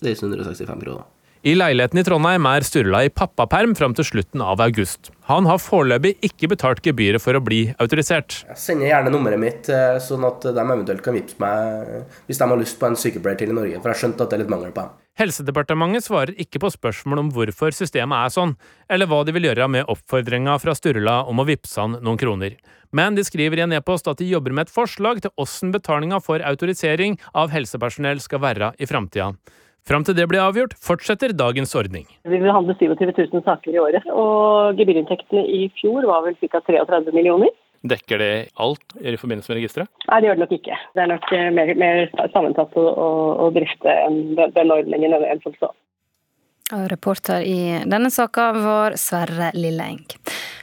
[0.00, 1.08] 1665 kroner.
[1.40, 5.08] I leiligheten i Trondheim er Sturla i pappaperm fram til slutten av august.
[5.30, 8.42] Han har foreløpig ikke betalt gebyret for å bli autorisert.
[8.50, 12.50] Jeg sender gjerne nummeret mitt, eh, sånn at de eventuelt kan vippse meg hvis de
[12.52, 14.44] har lyst på en sykepleier til i Norge, for jeg har skjønt at det er
[14.44, 14.99] litt mangel på dem.
[15.18, 18.54] Helsedepartementet svarer ikke på spørsmål om hvorfor systemet er sånn,
[18.88, 22.54] eller hva de vil gjøre med oppfordringa fra Sturla om å vippse han noen kroner.
[22.96, 26.22] Men de skriver i en e-post at de jobber med et forslag til åssen betalinga
[26.24, 29.34] for autorisering av helsepersonell skal være i framtida.
[29.88, 32.04] Fram til det blir avgjort, fortsetter dagens ordning.
[32.28, 36.60] Vi behandler 27 000 saker i året, og gebyrinntektene i fjor var vel ca.
[36.66, 37.52] 33 millioner.
[37.80, 39.88] Dekker det alt i forbindelse med registeret?
[40.10, 40.80] Nei, det gjør det nok ikke.
[40.94, 42.02] Det er nok mer, mer
[42.34, 42.88] sammensatt å,
[43.46, 45.72] å drifte enn den, ordningen enn som så.
[46.70, 50.04] Reporter i denne saka var Sverre Lilleeng.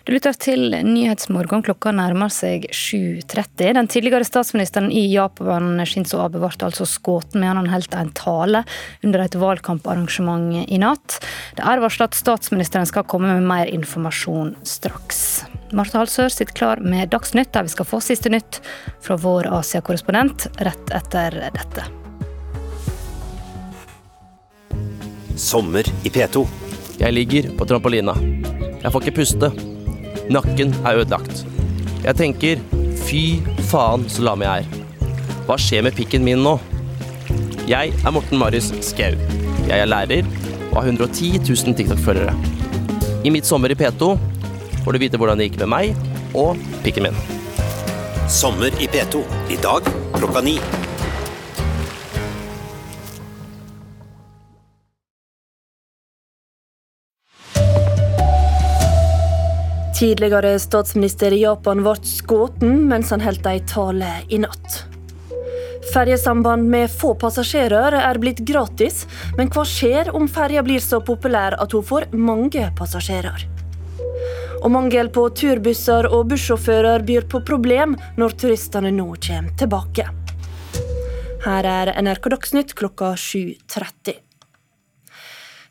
[0.08, 1.65] Du lytter til Nyhetsmorgen.
[1.67, 3.73] Klokka nærmer seg 7.30.
[3.75, 8.63] Den tidligere statsministeren i Japan, Shinzo Abe, ble altså skutt mens han holdt en tale
[9.03, 11.19] under et valgkamparrangement i natt.
[11.60, 15.43] Det er varslet at statsministeren skal komme med mer informasjon straks.
[15.75, 18.62] Marte Halsør sitter klar med Dagsnytt, der vi skal få siste nytt
[19.03, 21.84] fra vår Asia-korrespondent rett etter dette.
[25.38, 26.45] Sommer i P2.
[27.01, 28.15] Jeg ligger på trampolina.
[28.80, 29.51] Jeg får ikke puste.
[30.32, 31.43] Nakken er ødelagt.
[32.06, 32.63] Jeg tenker
[33.03, 33.21] fy
[33.67, 35.12] faen så lam jeg er.
[35.47, 36.56] Hva skjer med pikken min nå?
[37.67, 39.19] Jeg er Morten Marius Skau.
[39.67, 40.23] Jeg er lærer
[40.71, 42.34] og har 110 000 TikTok-følgere.
[43.27, 44.15] I mitt sommer i P2
[44.88, 47.17] får du vite hvordan det gikk med meg og pikken min.
[48.32, 49.19] Sommer i P2.
[49.52, 49.84] I dag
[50.15, 50.54] klokka ni.
[59.97, 64.86] Tidligere statsminister i Japan ble skutt mens han holdt ei tale i natt.
[65.91, 69.04] Ferjesamband med få passasjerer er blitt gratis,
[69.36, 73.57] men hva skjer om ferja blir så populær at hun får mange passasjerer?
[74.67, 80.03] Og mangel på turbusser og bussjåfører byr på problem når turistene nå kommer tilbake.
[81.45, 84.17] Her er NRK Dagsnytt klokka 7.30.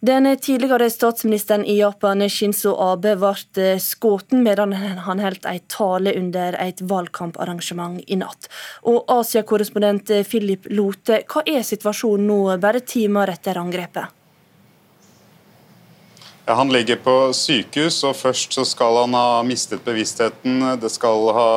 [0.01, 6.57] Den tidligere statsministeren i Japan, Shinzo Abe, ble skutt medan han holdt en tale under
[6.57, 8.49] et valgkamparrangement i natt.
[8.89, 14.16] Og Asia-korrespondent Philip Lote, hva er situasjonen nå, bare timer etter angrepet?
[16.49, 20.61] Ja, han ligger på sykehus, og først så skal han ha mistet bevisstheten.
[20.79, 21.49] Det skal ha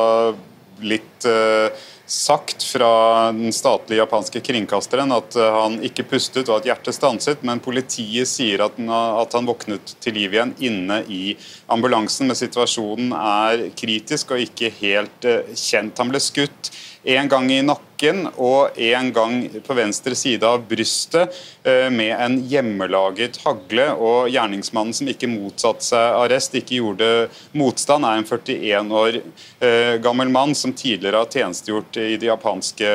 [0.80, 1.70] blitt eh,
[2.10, 2.88] sagt fra
[3.30, 8.26] den statlige japanske kringkasteren at eh, han ikke pustet og at hjertet stanset, men politiet
[8.26, 11.36] sier at at han våknet til liv igjen inne i
[11.70, 12.26] ambulansen.
[12.26, 16.02] Men situasjonen er kritisk og ikke helt uh, kjent.
[16.02, 16.72] Han ble skutt
[17.02, 21.32] en gang i nakken og en gang på venstre side av brystet
[21.64, 23.86] eh, med en hjemmelaget hagle.
[23.96, 27.10] og Gjerningsmannen som ikke motsatte seg arrest, ikke gjorde
[27.56, 32.90] motstand, er en 41 år eh, gammel mann som tidligere har tjenestegjort i de japanske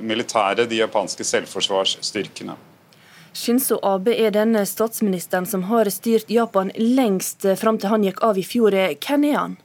[0.00, 2.58] militære, de japanske selvforsvarsstyrkene.
[3.32, 8.38] Shinzo Abe er den statsministeren som har styrt Japan lengst fram til han gikk av
[8.38, 8.74] i fjor.
[8.74, 9.58] Hvem er han?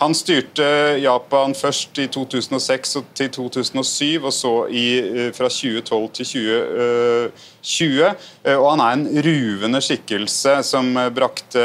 [0.00, 0.64] Han styrte
[1.02, 7.32] Japan først i 2006 til 2007, og så i, eh, fra 2012 til 2020.
[7.64, 11.64] Eh, og han er en ruvende skikkelse som brakte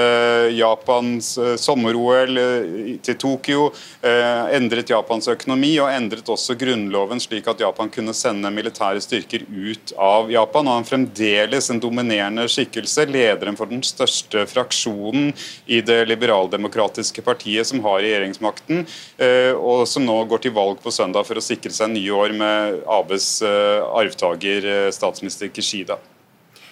[0.56, 2.40] Japans sommer-OL
[3.04, 3.70] til Tokyo.
[4.02, 9.94] Endret Japans økonomi og endret også grunnloven slik at Japan kunne sende militære styrker ut
[10.00, 10.68] av Japan.
[10.70, 15.34] Og han er fremdeles en dominerende skikkelse, lederen for den største fraksjonen
[15.68, 18.86] i det liberaldemokratiske partiet som har regjeringsmakten,
[19.18, 22.36] eh, og som nå går til valg på søndag for å sikre seg nye år
[22.38, 25.89] med Abes eh, arvtaker, eh, statsminister Kishida.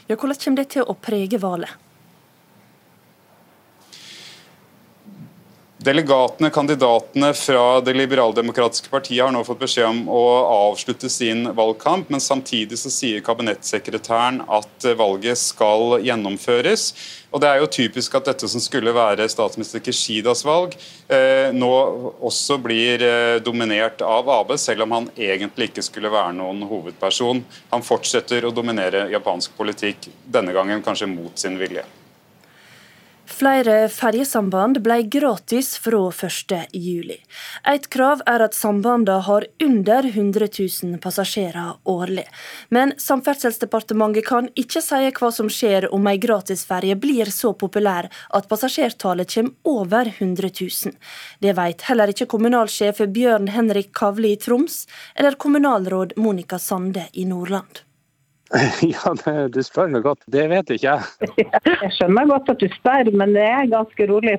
[0.08, 1.87] Ja, hvordan kommer det til å prege valget?
[5.78, 10.22] Delegatene, kandidatene fra Det liberaldemokratiske partiet har nå fått beskjed om å
[10.72, 16.88] avslutte sin valgkamp, men samtidig så sier kabinettsekretæren at valget skal gjennomføres.
[17.30, 20.74] Og Det er jo typisk at dette som skulle være statsminister Kishidas valg,
[21.13, 21.70] eh, nå
[22.26, 27.44] også blir eh, dominert av Abe, selv om han egentlig ikke skulle være noen hovedperson.
[27.70, 31.86] Han fortsetter å dominere japansk politikk, denne gangen kanskje mot sin vilje.
[33.28, 37.16] Flere ferjesamband ble gratis fra 1.7.
[37.68, 42.24] Et krav er at sambandene har under 100 000 passasjerer årlig.
[42.72, 48.48] Men Samferdselsdepartementet kan ikke si hva som skjer om ei gratisferje blir så populær at
[48.48, 50.96] passasjertallet kommer over 100 000.
[51.44, 54.86] Det vet heller ikke kommunalsjef Bjørn Henrik Kavli i Troms
[55.16, 57.87] eller kommunalråd Monica Sande i Nordland.
[58.93, 59.13] Ja,
[59.51, 60.23] du spør meg godt.
[60.31, 61.29] Det vet ikke jeg.
[61.83, 64.38] Jeg skjønner godt at du spør, men det er ganske rolig.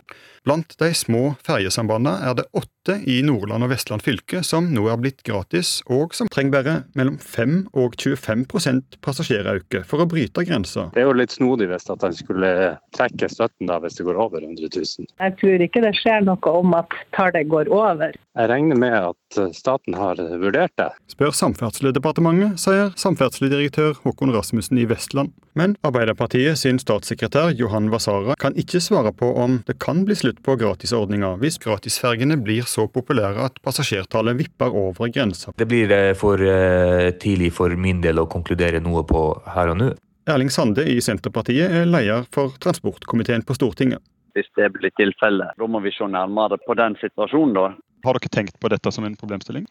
[0.49, 5.01] Blant de små ferjesambandene er det åtte i Nordland og Vestland fylke som nå er
[5.01, 10.87] blitt gratis, og som trenger bare mellom 5 og 25% passasjerauke for å bryte grensa.
[10.95, 12.53] Det er jo litt snodig hvis at en skulle
[12.97, 15.11] trekke støtten da hvis det går over 100 000.
[15.21, 18.17] Jeg tror ikke det skjer noe om at tallet går over.
[18.39, 20.93] Jeg regner med at staten har vurdert det.
[21.11, 25.33] Spør Samferdselsdepartementet, sier samferdselsdirektør Håkon Rasmussen i Vestland.
[25.59, 30.39] Men Arbeiderpartiet sin statssekretær Johan Vasara kan ikke svare på om det kan bli slutt
[30.47, 35.51] på gratisordninga hvis gratisfergene blir så populære at passasjertallet vipper over grensa.
[35.59, 39.25] Det blir eh, for uh, tidlig for min del å konkludere noe på
[39.57, 39.91] her og nå.
[40.31, 43.99] Erling Sande i Senterpartiet er leder for transportkomiteen på Stortinget.
[44.39, 47.59] Hvis det blir tilfellet, da må vi se nærmere på den situasjonen.
[47.59, 47.67] da.
[48.05, 49.67] Har dere tenkt på dette som en problemstilling?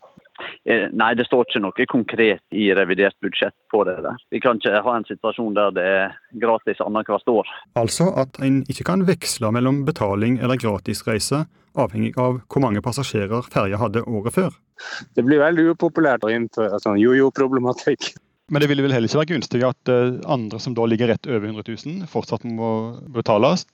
[0.69, 3.97] Eh, nei, det står ikke noe konkret i revidert budsjett på det.
[4.03, 4.19] der.
[4.33, 7.49] Vi kan ikke ha en situasjon der det er gratis annethvert år.
[7.79, 11.45] Altså at en ikke kan veksle mellom betaling eller gratisreise,
[11.77, 14.53] avhengig av hvor mange passasjerer ferja hadde året før?
[15.15, 18.13] Det blir veldig upopulært å innføre sånn jojo-problematikk.
[18.51, 21.27] Men det ville vel heller ikke være gunstig at eh, andre som da ligger rett
[21.27, 22.69] over 100 000, fortsatt må
[23.11, 23.65] betales?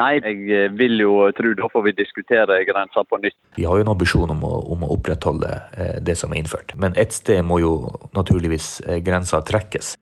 [0.00, 3.36] Nei, jeg eh, vil jo tro da får vi diskutere grensa på nytt.
[3.54, 6.74] Vi har jo en ambisjon om å, om å opprettholde eh, det som er innført.
[6.74, 7.76] Men et sted må jo
[8.16, 9.94] naturligvis eh, grensa trekkes.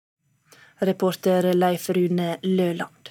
[0.82, 3.01] Reporter Leif Rune Løland.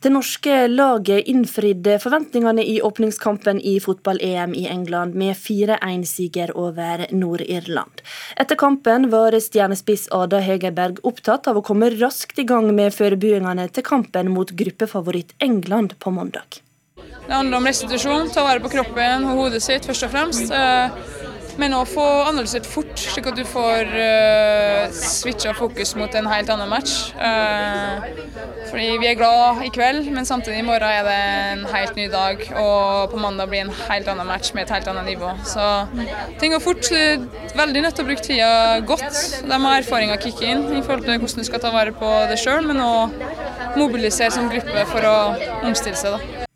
[0.00, 8.00] Det norske laget innfridde forventningene i åpningskampen i fotball-EM i England med 4-1-siger over Nord-Irland.
[8.40, 13.68] Etter kampen var stjernespiss Ada Hegerberg opptatt av å komme raskt i gang med forberedelsene
[13.68, 16.62] til kampen mot gruppefavoritt England på mandag.
[16.96, 20.56] Det handler om restitusjon, ta vare på kroppen og hodet sitt først og fremst.
[21.60, 26.28] Eh, men å få analysert fort, slik at du får uh, switcha fokus mot en
[26.30, 27.12] helt annen match.
[27.20, 28.00] Uh,
[28.70, 31.18] fordi vi er glad i kveld, men samtidig i morgen er det
[31.52, 32.42] en helt ny dag.
[32.56, 35.32] Og på mandag blir en helt annen match med et helt annet nivå.
[35.44, 35.68] Så
[36.40, 36.90] ting går fort.
[37.60, 38.52] Veldig nødt til å bruke tida
[38.86, 39.08] godt.
[39.44, 42.38] De har erfaringa kicke inn i forhold til hvordan du skal ta vare på det
[42.40, 43.18] sjøl, men òg
[43.80, 45.18] mobilisere som gruppe for å
[45.66, 46.16] omstille seg.
[46.16, 46.49] da.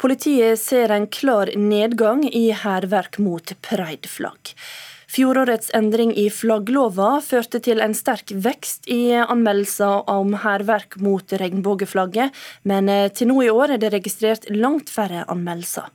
[0.00, 4.54] Politiet ser en klar nedgang i hærverk mot prideflagg.
[5.10, 12.32] Fjorårets endring i flagglova førte til en sterk vekst i anmeldelser om hærverk mot regnbueflagget,
[12.64, 15.90] men eh, til nå i år er det registrert langt færre anmeldelser.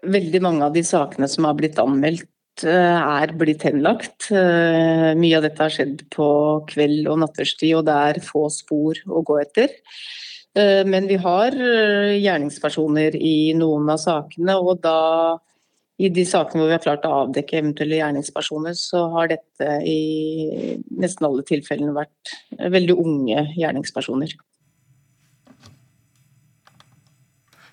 [0.00, 4.30] Veldig mange av de sakene som har blitt anmeldt eh, er blitt henlagt.
[4.30, 6.30] Eh, mye av dette har skjedd på
[6.72, 9.76] kveld og natterstid, og det er få spor å gå etter.
[10.58, 15.38] Eh, men vi har eh, gjerningspersoner i noen av sakene, og da
[16.00, 20.76] i de sakene hvor vi har klart å avdekke eventuelle gjerningspersoner, så har dette i
[20.96, 22.32] nesten alle tilfellene vært
[22.72, 24.32] veldig unge gjerningspersoner.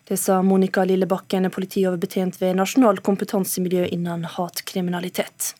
[0.07, 5.53] Det sa Monica Lillebakken, politioverbetjent ved Nasjonal kompetansemiljø innen hatkriminalitet.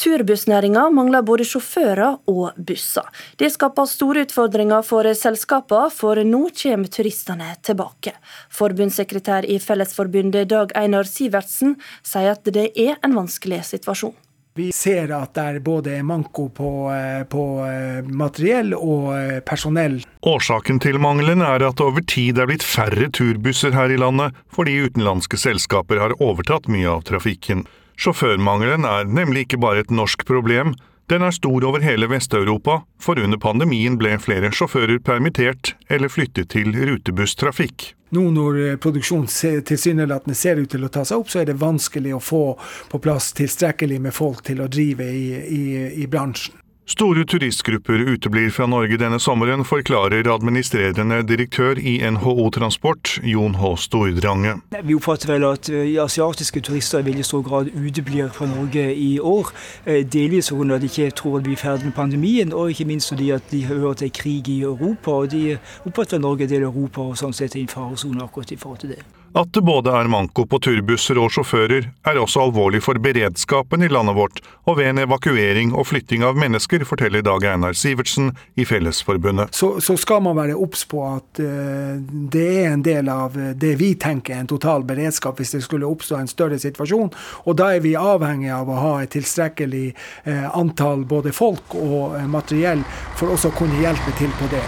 [0.00, 3.04] Turbussnæringa mangler både sjåfører og busser.
[3.36, 8.14] Det skaper store utfordringer for selskapene, for nå kommer turistene tilbake.
[8.56, 14.16] Forbundssekretær i Fellesforbundet Dag Einar Sivertsen sier at det er en vanskelig situasjon.
[14.58, 20.00] Vi ser at det er både manko på, eh, på eh, materiell og eh, personell.
[20.26, 24.34] Årsaken til mangelen er at det over tid er blitt færre turbusser her i landet,
[24.50, 27.62] fordi utenlandske selskaper har overtatt mye av trafikken.
[28.00, 30.72] Sjåførmangelen er nemlig ikke bare et norsk problem,
[31.10, 36.52] den er stor over hele Vest-Europa, for under pandemien ble flere sjåfører permittert eller flyttet
[36.54, 37.90] til rutebusstrafikk.
[38.16, 39.28] Nå når produksjonen
[39.66, 42.44] tilsynelatende ser ut til å ta seg opp, så er det vanskelig å få
[42.90, 45.26] på plass tilstrekkelig med folk til å drive i,
[45.58, 45.62] i,
[46.00, 46.59] i bransjen.
[46.90, 53.70] Store turistgrupper uteblir fra Norge denne sommeren, forklarer administrerende direktør i NHO Transport, Jon H.
[53.84, 54.56] Stordrange.
[54.82, 59.12] Vi oppfatter vel at eh, asiatiske turister i veldig stor grad uteblir fra Norge i
[59.22, 59.54] år.
[59.86, 63.14] Eh, delvis fordi de ikke tror at vi er ferdig med pandemien, og ikke minst
[63.14, 65.10] fordi at de hører til krig i Europa.
[65.10, 68.82] og De oppfatter Norge del Europa og sånn sett i en faresone akkurat i forhold
[68.82, 69.19] til det.
[69.32, 73.90] At det både er manko på turbusser og sjåfører, er også alvorlig for beredskapen i
[73.90, 78.66] landet vårt, og ved en evakuering og flytting av mennesker, forteller Dag Einar Sivertsen i
[78.66, 79.54] Fellesforbundet.
[79.54, 83.76] Så, så skal man være obs på at uh, det er en del av det
[83.78, 87.14] vi tenker er en total beredskap hvis det skulle oppstå en større situasjon.
[87.46, 89.92] Og da er vi avhengig av å ha et tilstrekkelig
[90.26, 92.82] uh, antall både folk og materiell
[93.14, 94.64] for også å kunne hjelpe til på det.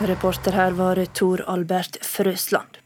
[0.00, 2.78] Reporter her var Tor Albert Frøsland.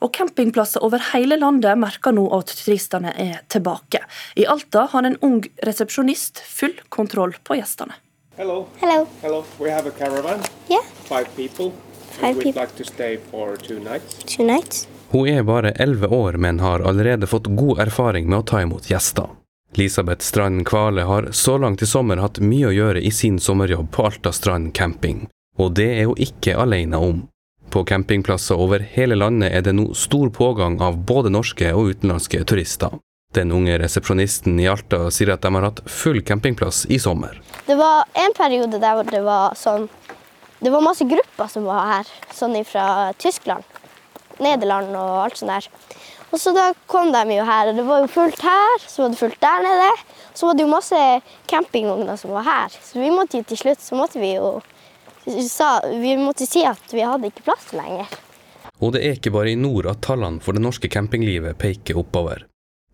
[0.00, 4.02] Og Campingplasser over hele landet merker nå at turistene er tilbake.
[4.38, 7.96] I Alta har en ung resepsjonist full kontroll på gjestene.
[8.36, 8.66] Hello.
[8.80, 9.06] Hello.
[9.22, 9.44] Hello.
[9.58, 10.40] We have a caravan.
[10.68, 10.86] Yeah.
[11.04, 11.72] Five people.
[12.10, 12.62] Five We'd people.
[12.62, 14.22] like to stay for two nights.
[14.24, 14.88] Two nights.
[15.10, 18.90] Hun er bare elleve år, men har allerede fått god erfaring med å ta imot
[18.90, 19.26] gjester.
[19.74, 23.90] Elisabeth Strand Kvale har så langt i sommer hatt mye å gjøre i sin sommerjobb
[23.94, 27.20] på Alta Strand camping, og det er hun ikke alene om.
[27.70, 32.42] På campingplasser over hele landet er det nå stor pågang av både norske og utenlandske
[32.44, 32.96] turister.
[33.34, 37.36] Den unge resepsjonisten i Alta sier at de har hatt full campingplass i sommer.
[37.68, 39.88] Det var en periode der hvor det var sånn
[40.60, 43.64] Det var masse grupper som var her, sånn fra Tyskland,
[44.44, 45.68] Nederland og alt sånt der.
[46.30, 49.14] Og så da kom de jo her, og det var jo fullt her, så var
[49.14, 49.88] det fullt der nede.
[50.36, 51.00] Så var det jo masse
[51.48, 54.58] campingvogner som var her, så vi måtte jo til slutt så måtte vi jo
[55.48, 58.06] sa, vi måtte si at vi hadde ikke plass lenger.
[58.80, 62.46] Og det er ikke bare i nord at tallene for det norske campinglivet peker oppover.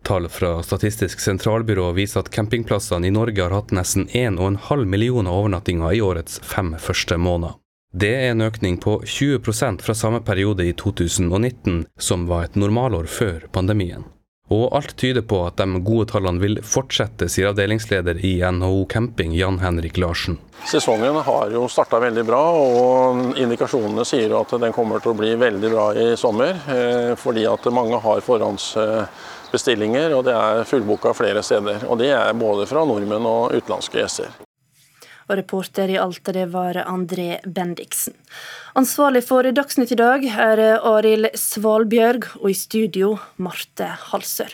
[0.07, 5.95] Tall fra Statistisk sentralbyrå viser at campingplassene i Norge har hatt nesten 1,5 millioner overnattinger
[5.95, 7.57] i årets fem første måneder.
[7.91, 13.07] Det er en økning på 20% fra samme periode i 2019, som var et normalår
[13.11, 14.05] før pandemien.
[14.47, 19.33] Og alt tyder på at de gode tallene vil fortsette, sier avdelingsleder i NHO Camping
[19.35, 20.37] Jan Henrik Larsen.
[20.67, 25.35] Sesongen har jo starta veldig bra, og indikasjonene sier at den kommer til å bli
[25.35, 26.55] veldig bra i sommer.
[26.71, 31.83] eh, Fordi at mange har forhåndsbestillinger, og det er fullboka flere steder.
[31.89, 34.31] Og det er både fra nordmenn og utenlandske gjester.
[35.27, 38.15] Og reporter i Alta, det var André Bendiksen.
[38.77, 44.53] Ansvarlig for Dagsnytt i dag er Arild Svalbjørg, og i studio Marte Halsør.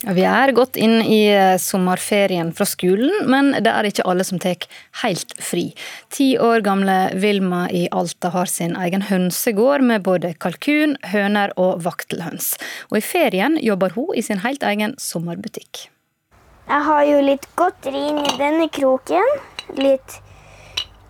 [0.00, 4.40] Vi er godt inn i eh, sommerferien fra skolen, men det er ikke alle som
[4.40, 4.64] tar
[5.02, 5.66] helt fri.
[6.08, 11.82] Ti år gamle Vilma i Alta har sin egen hønsegård med både kalkun, høner og
[11.84, 12.54] vaktelhøns.
[12.88, 15.90] Og i ferien jobber hun i sin helt egen sommerbutikk.
[16.70, 19.26] Jeg har jo litt godteri inni denne kroken.
[19.76, 20.16] Litt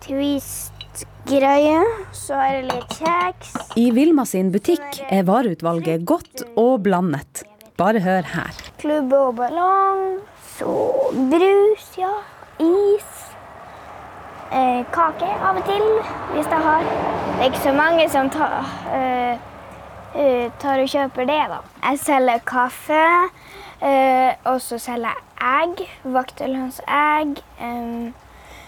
[0.03, 1.77] twist-greie.
[2.17, 3.55] Så er det litt kjeks.
[3.79, 7.45] I Vilma sin butikk er vareutvalget godt og blandet.
[7.81, 8.57] Bare hør her.
[8.77, 10.19] Klubbe og ballong.
[10.57, 10.73] Så
[11.31, 12.11] brus, ja.
[12.61, 13.23] Is.
[14.53, 15.87] Eh, kake av og til,
[16.35, 16.85] hvis jeg har.
[16.85, 19.41] Det er ikke så mange som tar, eh,
[20.13, 21.59] eh, tar og kjøper det, da.
[21.89, 23.03] Jeg selger kaffe,
[23.81, 25.85] eh, og så selger jeg egg.
[26.03, 28.11] Vaktelhønseegg, eh,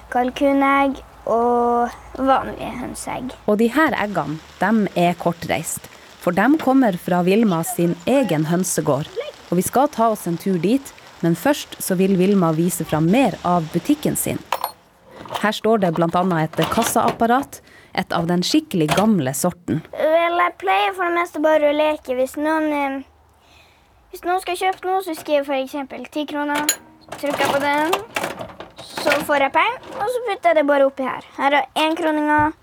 [0.09, 3.36] kalkunegg og vanlige hønseegg.
[3.45, 5.93] Og de her eggene, de er kortreist.
[6.24, 9.09] For de kommer fra Vilma sin egen hønsegård.
[9.51, 13.09] Og vi skal ta oss en tur dit, men først så vil Vilma vise fram
[13.11, 14.39] mer av butikken sin.
[15.43, 16.24] Her står det bl.a.
[16.39, 17.59] et kassaapparat,
[17.93, 19.84] et av den skikkelig gamle sorten.
[19.91, 22.15] Vel, jeg pleier for det meste bare å leke.
[22.15, 23.53] Hvis noen, eh,
[24.15, 26.11] hvis noen skal kjøpe noe, så skriver jeg f.eks.
[26.15, 26.63] ti kroner.
[27.19, 27.95] Trykker på den.
[28.80, 31.26] Så får jeg penger, og så putter jeg det bare oppi her.
[31.36, 32.53] Her er énkroninger,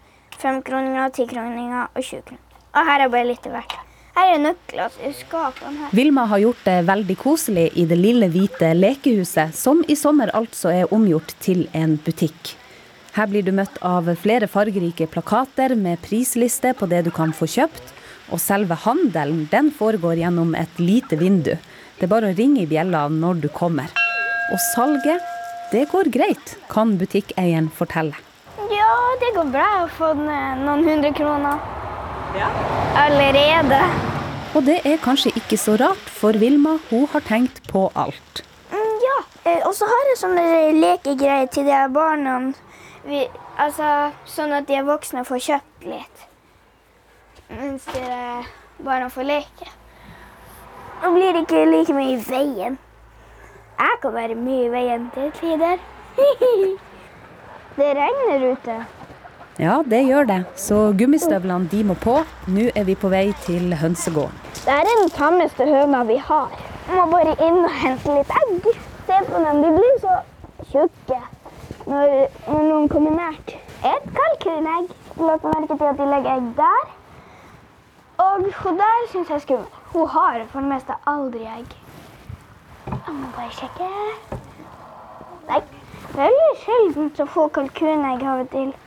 [0.41, 2.50] femkroninger, tikroninger og 20 kroner.
[2.71, 3.77] Og her er bare litt av hvert.
[4.15, 5.93] Her er nøkler til skapene her.
[5.97, 10.73] Vilma har gjort det veldig koselig i det lille hvite lekehuset, som i sommer altså
[10.75, 12.55] er omgjort til en butikk.
[13.17, 17.49] Her blir du møtt av flere fargerike plakater med prisliste på det du kan få
[17.51, 17.95] kjøpt,
[18.31, 21.57] og selve handelen den foregår gjennom et lite vindu.
[21.99, 23.91] Det er bare å ringe i bjella når du kommer.
[24.55, 25.27] Og salget,
[25.73, 28.15] det går greit, kan butikkeieren fortelle.
[28.71, 29.67] Ja, det går bra.
[29.67, 31.59] Jeg har fått noen hundre kroner.
[32.97, 33.81] Allerede.
[34.55, 38.43] Og det er kanskje ikke så rart, for Vilma hun har tenkt på alt.
[38.71, 39.19] Mm, ja.
[39.45, 40.45] Eh, Og så har jeg sånne
[40.79, 42.53] lekegreier til de barna.
[43.05, 43.25] Vi,
[43.59, 46.27] altså, sånn at de er voksne får kjøpt litt.
[47.51, 48.05] Mens de
[48.85, 49.71] barna får leke.
[51.03, 52.79] Nå blir det ikke like mye i veien.
[53.81, 55.79] Jeg kan være mye i veien til tider.
[57.81, 58.81] det regner ute.
[59.61, 62.15] Ja, det gjør det, så gummistøvlene de må på.
[62.49, 64.39] Nå er vi på vei til hønsegården.
[64.57, 66.55] Det er den tammeste høna vi har.
[66.87, 68.71] Jeg må bare inn og hente litt egg.
[69.11, 70.17] Se på dem, de blir så
[70.71, 71.21] tjukke
[71.91, 72.17] når,
[72.49, 73.55] når noen kommer nært.
[73.85, 74.97] Et kalkunegg.
[75.21, 76.91] Lagt merke til at de legger egg der.
[78.25, 79.81] Og hun der syns jeg er skummel.
[79.93, 81.81] Hun har for det meste aldri egg.
[82.89, 83.95] Jeg må bare sjekke.
[85.51, 85.65] Nei,
[86.17, 88.79] veldig sjeldent å få kalkunegg av og til.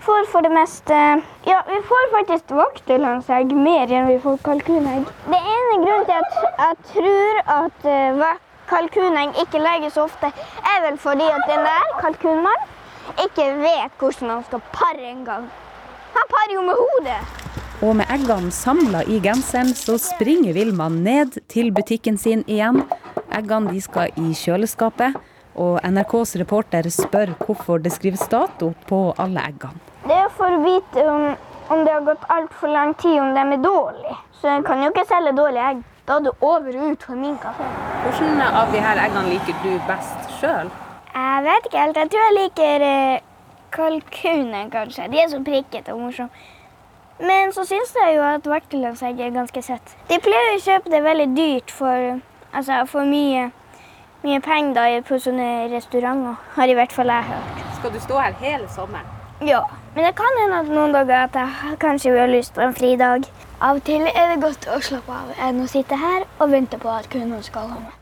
[0.00, 0.96] Får for det meste
[1.44, 5.08] Ja, vi får faktisk vaktelønnsegg mer enn vi får kalkunegg.
[5.28, 8.30] Det ene grunnen til at jeg tror at uh,
[8.70, 10.30] kalkunegg ikke legges ofte,
[10.72, 12.78] er vel fordi at den der kalkunmannen
[13.26, 15.50] ikke vet hvordan han skal pare engang.
[16.14, 17.20] Han parer jo med hodet.
[17.80, 22.82] Og med eggene samla i genseren, så springer Vilma ned til butikken sin igjen.
[23.36, 25.16] Eggene de skal i kjøleskapet,
[25.60, 29.89] og NRKs reporter spør hvorfor det skrives dato på alle eggene.
[30.04, 31.24] Det er for å vite om,
[31.68, 34.16] om det har gått altfor lang tid, om de er dårlige.
[34.40, 35.82] Så jeg kan jo ikke selge dårlige egg.
[36.08, 37.66] Da er det over og ut for min kafé.
[38.04, 40.70] Hvordan av de her eggene liker du best sjøl?
[41.12, 42.00] Jeg vet ikke helt.
[42.00, 43.20] Jeg tror jeg liker eh,
[43.76, 45.10] kalkunen, kanskje.
[45.12, 46.48] De er så prikkete og morsomme.
[47.20, 49.96] Men så syns jeg jo at vaktelønnsegg er ganske søtt.
[50.08, 52.20] De pleier å kjøpe det veldig dyrt for,
[52.56, 53.50] altså for mye,
[54.24, 57.64] mye penger da, på sånne restauranter, har i hvert fall jeg hørt.
[57.76, 59.19] Skal du stå her hele sommeren?
[59.40, 62.60] Ja, men det kan hende at noen dager at jeg kanskje vil ha lyst på
[62.64, 63.24] en fridag.
[63.60, 66.76] Av og til er det godt å slappe av enn å sitte her og vente
[66.80, 67.94] på at kunden skal komme.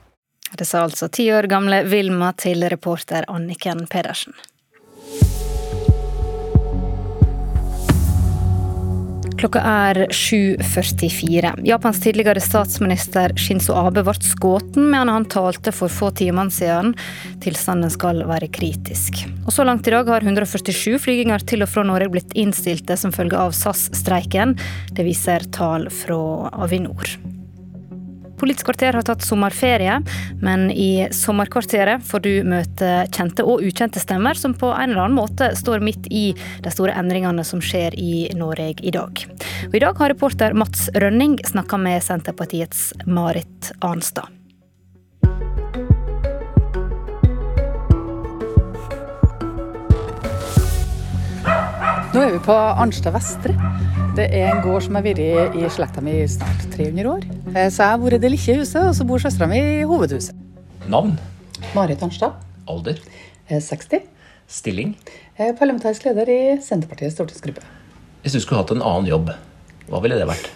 [0.59, 4.35] Det sa altså ti år gamle Vilma til reporter Anniken Pedersen.
[9.39, 11.53] Klokka er 7.44.
[11.67, 16.97] Japans tidligere statsminister Shinzo Abe ble skutt mens han talte for få timer siden.
[17.45, 19.23] Tilstanden skal være kritisk.
[19.47, 23.15] Og Så langt i dag har 147 flyginger til og fra Norge blitt innstilte som
[23.15, 24.59] følge av SAS-streiken.
[24.91, 27.38] Det viser tall fra Avinor.
[28.39, 29.99] Politisk kvarter har tatt sommerferie,
[30.43, 35.19] men i Sommerkvarteret får du møte kjente og ukjente stemmer som på en eller annen
[35.19, 36.31] måte står midt i
[36.65, 39.27] de store endringene som skjer i Norge i dag.
[39.69, 44.38] Og I dag har reporter Mats Rønning snakka med Senterpartiets Marit Arnstad.
[52.15, 53.55] Nå er vi på Arnstad Vestre.
[54.17, 55.21] Det er en gård som har vært
[55.59, 57.25] i slekta mi i snart 300 år.
[57.55, 60.35] Eh, Så jeg har vært det lille huset, og så bor søstera mi i hovedhuset.
[60.89, 61.19] Navn?
[61.75, 62.33] Marit Arnstad.
[62.69, 62.99] Alder?
[63.49, 64.03] eh, 60.
[64.49, 64.97] Stilling?
[65.39, 67.63] Eh, Parlamentarisk leder i Senterpartiets stortingsgruppe.
[68.23, 69.31] Hvis du skulle hatt en annen jobb,
[69.89, 70.49] hva ville det vært?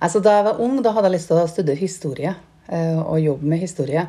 [0.00, 2.34] Altså, da jeg var ung, da hadde jeg lyst til å studere historie
[2.68, 4.06] eh, og jobbe med historie.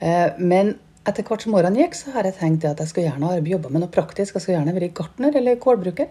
[0.00, 3.38] Eh, Men etter hvert som årene gikk, så har jeg tenkt at jeg skulle gjerne
[3.46, 4.34] jobbe med noe praktisk.
[4.34, 6.10] Jeg skulle gjerne vært gartner eller kålbruker.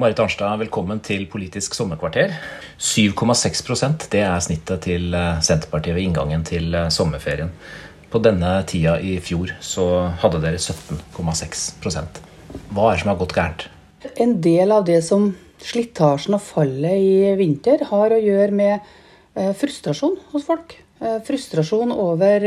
[0.00, 2.34] Marit Arnstad, velkommen til Politisk sommerkvarter.
[2.82, 7.52] 7,6% det er snittet til eh, Senterpartiet ved inngangen til eh, sommerferien.
[8.10, 9.86] På denne tida i fjor så
[10.22, 13.68] hadde dere 17,6 Hva er det som har gått gærent?
[14.18, 15.30] En del av det som
[15.62, 20.80] slitasjen og fallet i vinter har å gjøre med eh, frustrasjon hos folk.
[21.26, 22.44] Frustrasjon over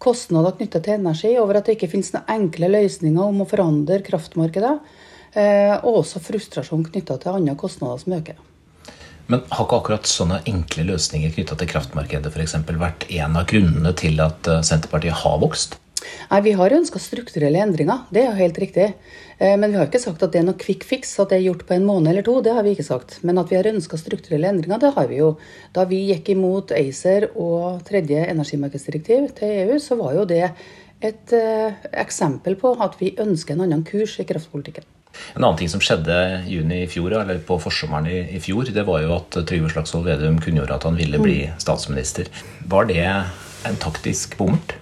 [0.00, 4.00] kostnader knyttet til energi, over at det ikke finnes noen enkle løsninger om å forandre
[4.06, 4.76] kraftmarkedet.
[5.38, 8.38] Eh, og også frustrasjon knytta til andre kostnader som øker.
[9.30, 13.92] Men har ikke akkurat sånne enkle løsninger knytta til kraftmarkedet eksempel, vært en av grunnene
[13.98, 15.78] til at eh, Senterpartiet har vokst?
[16.30, 18.94] Nei, Vi har ønska strukturelle endringer, det er jo helt riktig.
[19.38, 21.48] Eh, Men vi har ikke sagt at det er noe quick fix, at det er
[21.48, 22.40] gjort på en måned eller to.
[22.42, 23.18] Det har vi ikke sagt.
[23.22, 25.36] Men at vi har ønska strukturelle endringer, det har vi jo.
[25.72, 30.50] Da vi gikk imot ACER og tredje energimarkedsdirektiv til EU, så var jo det
[31.00, 34.84] et uh, eksempel på at vi ønsker en annen kurs i kraftpolitikken.
[35.34, 38.68] En annen ting som skjedde i juni i fjor, eller på forsommeren i, i fjor,
[38.70, 41.58] det var jo at Trygve Slagsvold Vedum kunngjorde at han ville bli mm.
[41.62, 42.30] statsminister.
[42.70, 43.02] Var det
[43.68, 44.76] en taktisk bommert?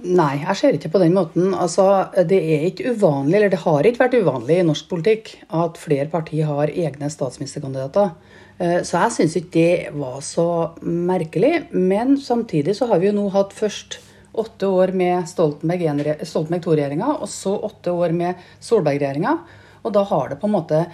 [0.00, 1.50] Nei, jeg ser ikke på den måten.
[1.52, 1.84] Altså,
[2.24, 6.08] det er ikke uvanlig, eller det har ikke vært uvanlig i norsk politikk at flere
[6.08, 8.14] partier har egne statsministerkandidater.
[8.60, 10.46] Eh, så jeg syns ikke det var så
[10.80, 11.66] merkelig.
[11.76, 13.98] Men samtidig så har vi jo nå hatt først
[14.40, 19.36] åtte år med Stoltenberg, Stoltenberg II-regjeringa, og så åtte år med Solberg-regjeringa.
[19.84, 20.84] Og da har det på en måte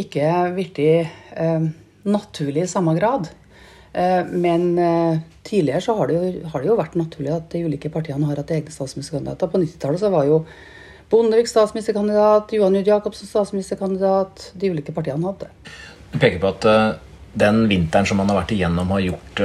[0.00, 1.68] ikke blitt eh,
[2.08, 3.28] naturlig i samme grad.
[3.94, 7.62] Eh, men eh, tidligere så har det, jo, har det, jo, vært naturlig at de
[7.68, 9.50] ulike partiene har hatt egne statsministerkandidater.
[9.52, 10.44] På 90-tallet så var jo
[11.12, 14.48] Bondevik statsministerkandidat, Johan Judd Jacobsen statsministerkandidat.
[14.58, 15.46] De ulike partiene hadde.
[15.46, 15.74] det.
[16.10, 16.96] Du peker på at uh,
[17.38, 19.42] den vinteren som man har vært igjennom, har gjort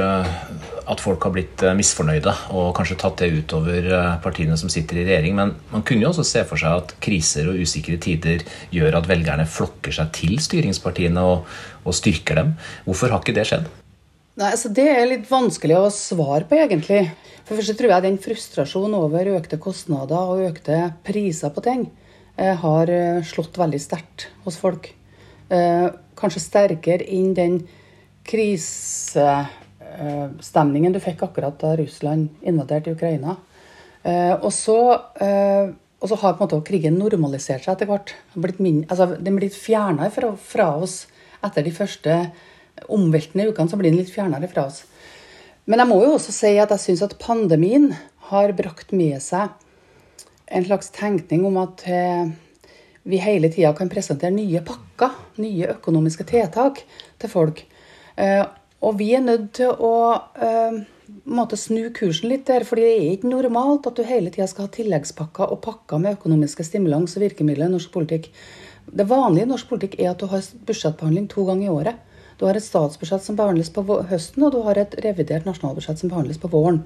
[0.89, 3.89] at folk har blitt misfornøyde og kanskje tatt det utover
[4.23, 5.35] partiene som sitter i regjering.
[5.37, 9.09] Men man kunne jo også se for seg at kriser og usikre tider gjør at
[9.09, 11.45] velgerne flokker seg til styringspartiene og,
[11.83, 12.55] og styrker dem.
[12.87, 13.69] Hvorfor har ikke det skjedd?
[14.39, 17.11] Nei, altså Det er litt vanskelig å svare på, egentlig.
[17.43, 21.91] For først tror jeg den frustrasjonen over økte kostnader og økte priser på ting
[22.39, 24.87] eh, har eh, slått veldig sterkt hos folk.
[25.51, 27.67] Eh, kanskje sterkere enn den
[28.29, 33.31] krisestemningen du fikk akkurat da Russland invaderte Ukraina.
[34.39, 38.09] Og så, og så har på en måte krigen normalisert seg etter hvert.
[38.35, 41.07] Den altså, er blitt fjerna fra, fra oss
[41.43, 42.31] etter de første
[42.87, 44.83] omveltende ukene, så blir den litt fjernere fra oss.
[45.69, 47.91] Men jeg må jo også si at jeg syns at pandemien
[48.31, 49.51] har brakt med seg
[50.49, 52.29] en slags tenkning om at eh,
[53.09, 56.81] vi hele tida kan presentere nye pakker, nye økonomiske tiltak
[57.21, 57.61] til folk.
[58.17, 58.41] Eh,
[58.81, 59.93] og vi er nødt til å
[60.41, 60.79] eh,
[61.29, 64.67] måtte snu kursen litt der, fordi det er ikke normalt at du hele tida skal
[64.67, 68.29] ha tilleggspakker og pakker med økonomiske stimulans og virkemidler i norsk politikk.
[68.89, 72.05] Det vanlige i norsk politikk er at du har budsjettbehandling to ganger i året.
[72.39, 76.11] Du har et statsbudsjett som behandles på høsten, og du har et revidert nasjonalbudsjett som
[76.11, 76.85] behandles på våren.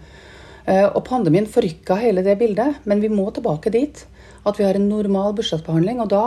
[0.66, 4.06] Eh, og Pandemien forrykka hele det bildet, men vi må tilbake dit.
[4.43, 6.01] At vi har en normal budsjettbehandling.
[6.01, 6.24] og Da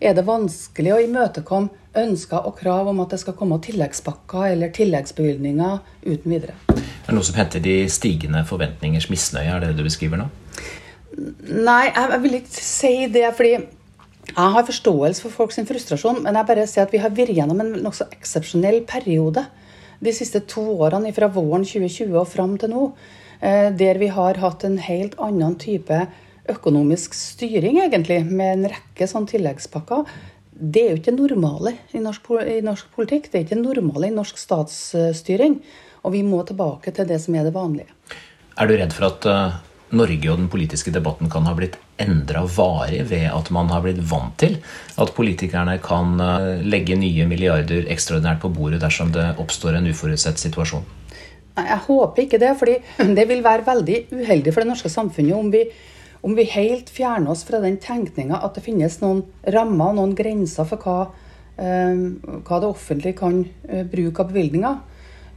[0.00, 1.68] er det vanskelig å imøtekomme
[2.00, 6.56] ønsker og krav om at det skal komme tilleggspakker eller tilleggsbevilgninger uten videre.
[6.70, 9.50] Er det noe som henter de stigende forventningers misnøye?
[9.50, 10.30] Er det det du beskriver nå?
[11.50, 13.28] Nei, jeg vil ikke si det.
[13.36, 13.58] fordi
[14.30, 17.60] jeg har forståelse for folks frustrasjon, men jeg bare sier at vi har vært gjennom
[17.62, 19.44] en nokså eksepsjonell periode
[20.00, 22.84] de siste to årene fra våren 2020 og fram til nå,
[23.42, 26.06] eh, der vi har hatt en helt annen type
[26.50, 30.06] økonomisk styring, egentlig, med en rekke sånn tilleggspakker.
[30.50, 33.30] Det er jo ikke normale i norsk, i norsk politikk.
[33.30, 35.60] Det er ikke normale i norsk statsstyring.
[36.04, 37.92] Og vi må tilbake til det som er det vanlige.
[38.60, 39.58] Er du redd for at uh,
[39.90, 44.00] Norge og den politiske debatten kan ha blitt endra varig ved at man har blitt
[44.10, 44.56] vant til
[45.00, 50.38] at politikerne kan eh, legge nye milliarder ekstraordinært på bordet dersom det oppstår en uforutsett
[50.42, 50.86] situasjon?
[51.60, 52.76] Jeg håper ikke det, fordi
[53.18, 55.64] det vil være veldig uheldig for det norske samfunnet om vi,
[56.22, 59.24] om vi helt fjerner oss fra den tenkninga at det finnes noen
[59.56, 61.00] rammer og noen grenser for hva,
[61.58, 62.06] eh,
[62.46, 64.78] hva det offentlige kan eh, bruke av bevilgninger.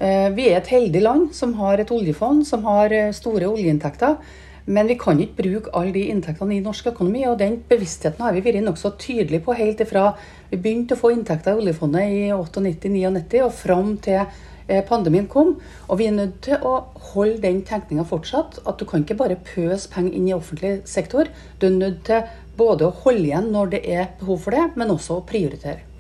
[0.03, 4.17] Vi er et heldig land som har et oljefond, som har store oljeinntekter.
[4.65, 7.25] Men vi kan ikke bruke alle de inntektene i norsk økonomi.
[7.27, 10.13] Og den bevisstheten har vi vært nokså tydelige på helt ifra
[10.51, 15.55] vi begynte å få inntekter i oljefondet i 98-99 og fram til eh, pandemien kom.
[15.89, 16.75] Og vi er nødt til å
[17.13, 18.61] holde den tenkninga fortsatt.
[18.69, 21.31] At du kan ikke bare pøse penger inn i offentlig sektor.
[21.59, 22.23] Du er nødt til
[22.57, 25.92] både å holde igjen når det er behov for det, men også å prioritere.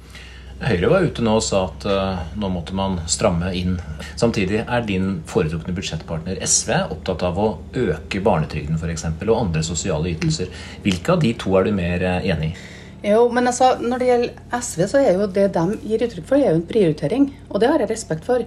[0.63, 3.73] Høyre var ute nå og sa at uh, nå måtte man stramme inn.
[4.15, 9.03] Samtidig er din foretrukne budsjettpartner SV opptatt av å øke barnetrygden f.eks.
[9.25, 10.53] og andre sosiale ytelser.
[10.85, 12.69] Hvilke av de to er du mer uh, enig i?
[13.09, 16.39] Jo, men altså, Når det gjelder SV, så er jo det de gir uttrykk for,
[16.39, 17.25] er jo en prioritering.
[17.49, 18.45] Og det har jeg respekt for.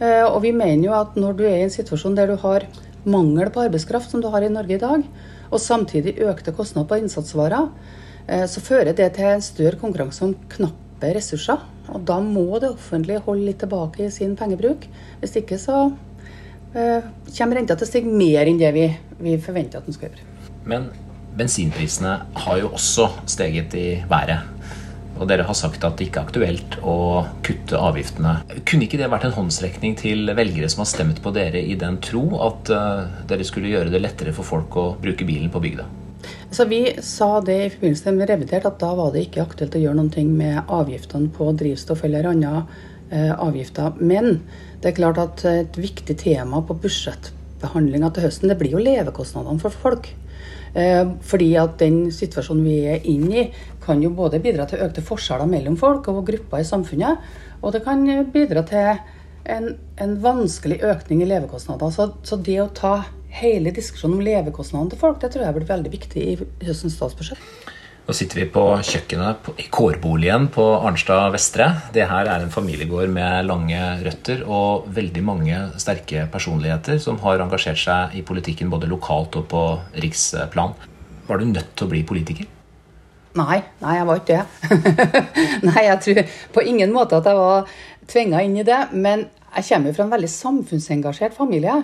[0.00, 2.66] Uh, og vi mener jo at når du er i en situasjon der du har
[3.06, 5.06] mangel på arbeidskraft, som du har i Norge i dag,
[5.46, 7.70] og samtidig økte kostnader på innsatsvarer,
[8.50, 11.58] så fører det til en større konkurranse om knapp knappe ressurser.
[11.92, 14.86] Og da må det offentlige holde litt tilbake i sin pengebruk.
[15.20, 15.92] Hvis ikke så
[16.74, 17.02] eh,
[17.36, 18.88] kommer renta til å stige mer enn det vi,
[19.20, 20.24] vi forventer at den skal gjøre.
[20.66, 20.90] Men
[21.36, 24.52] bensinprisene har jo også steget i været.
[25.16, 28.42] Og dere har sagt at det ikke er aktuelt å kutte avgiftene.
[28.68, 31.96] Kunne ikke det vært en håndsrekning til velgere som har stemt på dere i den
[32.04, 35.88] tro at uh, dere skulle gjøre det lettere for folk å bruke bilen på bygda?
[36.50, 39.82] Så Vi sa det i forbindelse med revidert at da var det ikke aktuelt å
[39.82, 42.66] gjøre noe med avgiftene på drivstoff eller andre
[43.10, 43.96] eh, avgifter.
[44.00, 44.42] Men
[44.80, 48.82] det er klart at et viktig tema på budsjett budsjettbehandlinga til høsten, det blir jo
[48.82, 50.08] levekostnadene for folk.
[50.74, 53.44] Eh, fordi at den situasjonen vi er inne i,
[53.84, 57.18] kan jo både bidra til økte forskjeller mellom folk og grupper i samfunnet,
[57.62, 58.98] og det kan bidra til
[59.46, 61.90] en, en vanskelig økning i levekostnader.
[61.90, 63.06] Så, så, det å ta
[63.40, 67.42] hele diskusjonen om levekostnadene til folk, det tror jeg blir veldig viktig i høstens statsbudsjett.
[68.06, 71.66] Nå sitter vi på kjøkkenet i kårboligen på Arnstad Vestre.
[71.90, 77.42] Det her er en familiegård med lange røtter og veldig mange sterke personligheter som har
[77.42, 79.64] engasjert seg i politikken både lokalt og på
[80.04, 80.76] riksplan.
[81.26, 82.46] Var du nødt til å bli politiker?
[83.36, 84.70] Nei, nei jeg var ikke det.
[85.68, 86.22] nei, jeg tror
[86.54, 87.74] på ingen måte at jeg var
[88.06, 88.84] tvinga inn i det.
[88.94, 89.26] Men
[89.56, 91.80] jeg kommer jo fra en veldig samfunnsengasjert familie.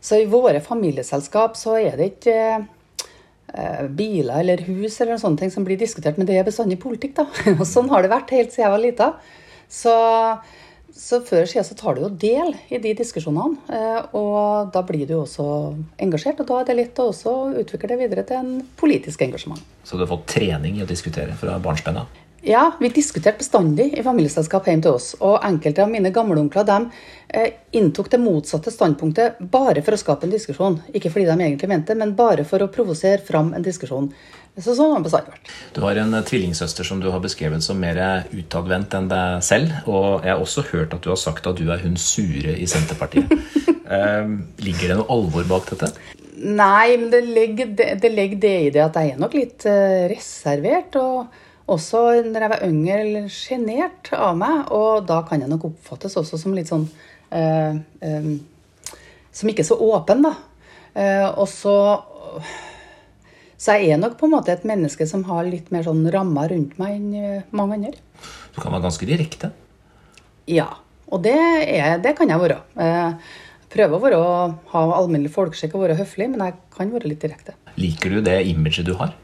[0.00, 2.40] Så i våre familieselskap så er det ikke
[3.54, 7.14] Eh, biler eller hus eller sånne ting som blir diskutert, men det er bestandig politikk,
[7.16, 7.24] da.
[7.56, 9.06] Og sånn har det vært helt siden jeg var lita.
[9.72, 9.94] Så,
[10.92, 14.84] så før eller siden så tar du jo del i de diskusjonene, eh, og da
[14.84, 15.48] blir du også
[16.04, 16.44] engasjert.
[16.44, 17.34] Og da er det litt å også
[17.64, 19.64] utvikle det videre til en politisk engasjement.
[19.80, 22.12] Så du har fått trening i å diskutere fra barnsben av?
[22.40, 25.08] Ja, vi diskuterte bestandig i familieselskap hjemme til oss.
[25.18, 26.76] Og enkelte av mine gamleonkler de
[27.34, 30.76] eh, inntok det motsatte standpunktet bare for å skape en diskusjon.
[30.94, 34.06] Ikke fordi de egentlig mente det, men bare for å provosere fram en diskusjon.
[34.58, 35.50] Så sånn har det bestandig vært.
[35.74, 37.98] Du har en eh, tvillingsøster som du har beskrevet som mer
[38.30, 39.74] utadvendt enn deg selv.
[39.90, 42.70] Og jeg har også hørt at du har sagt at du er hun sure i
[42.70, 43.34] Senterpartiet.
[43.98, 44.30] eh,
[44.62, 45.90] ligger det noe alvor bak dette?
[46.38, 49.66] Nei, men det ligger det, det, ligger det i det at jeg er nok litt
[49.66, 51.02] eh, reservert.
[51.02, 54.70] og også når jeg var yngre, sjenert av meg.
[54.74, 56.86] Og da kan jeg nok oppfattes også som litt sånn
[57.34, 58.30] eh, eh,
[59.34, 60.34] Som ikke er så åpen, da.
[60.98, 61.76] Eh, og så
[63.58, 66.52] Så jeg er nok på en måte et menneske som har litt mer sånn rammer
[66.54, 67.98] rundt meg enn eh, mange andre.
[68.54, 69.50] Du kan være ganske direkte?
[70.46, 70.70] Ja.
[71.08, 72.60] Og det, er, det kan jeg være.
[72.78, 73.34] Eh,
[73.72, 74.20] prøver å være,
[74.72, 77.56] ha alminnelig folkeskikk og være høflig, men jeg kan være litt direkte.
[77.80, 79.16] Liker du det imaget du har?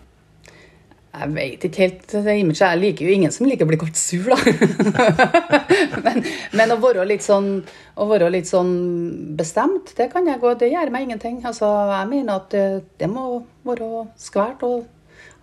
[1.15, 2.61] Jeg vet ikke helt det imaget.
[2.65, 4.39] Jeg liker jo ingen som liker å bli kalt sur, da.
[6.05, 6.25] men,
[6.59, 7.51] men, å være sånn
[7.95, 8.73] å være litt sånn
[9.39, 10.57] bestemt, det kan jeg gå.
[10.59, 11.39] Det gjør meg ingenting.
[11.47, 12.67] Altså, jeg mener at det,
[12.99, 14.89] det må være skvært og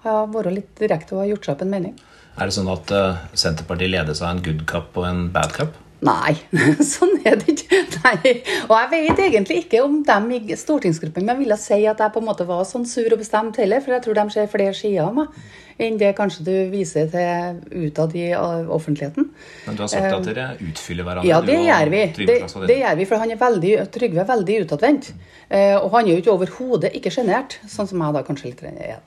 [0.03, 1.95] være litt direkte og ha gjort seg opp en mening.
[2.35, 5.79] Er det sånn at uh, Senterpartiet ledes av en good cup og en bad cup?
[6.01, 6.33] Nei,
[6.93, 7.81] sånn er det ikke.
[8.01, 8.35] Nei.
[8.65, 12.13] Og jeg vet egentlig ikke om dem i stortingsgruppen men jeg ville si at jeg
[12.13, 14.73] på en måte var sånn sur og bestemt heller, for jeg tror de ser flere
[14.77, 15.43] sider av meg
[15.81, 19.29] enn det kanskje du viser til utad i offentligheten.
[19.65, 21.29] Men du har sagt at dere utfyller hverandre?
[21.29, 22.01] Ja, det gjør vi.
[22.19, 22.39] Det,
[22.69, 25.11] det, gjør vi, for han er veldig, Trygve er veldig utadvendt.
[25.49, 28.61] Eh, og han er jo ikke overhodet ikke sjenert, sånn som jeg da kanskje litt
[28.69, 28.99] er.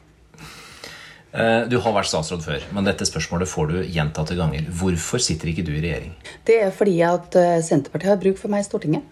[1.34, 4.68] Eh, du har vært statsråd før, men dette spørsmålet får du gjentatte ganger.
[4.78, 6.12] Hvorfor sitter ikke du i regjering?
[6.46, 9.08] Det er fordi at eh, Senterpartiet har bruk for meg i Stortinget.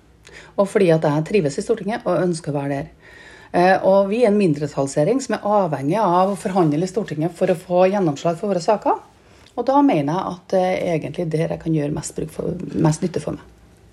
[0.55, 3.17] Og fordi at jeg trives i Stortinget og ønsker å være der.
[3.53, 7.51] Eh, og vi er en mindretallsregjering som er avhengig av å forhandle i Stortinget for
[7.51, 9.03] å få gjennomslag for våre saker.
[9.53, 13.03] Og da mener jeg at det er egentlig der jeg kan gjøre mest, for, mest
[13.03, 13.51] nytte for meg.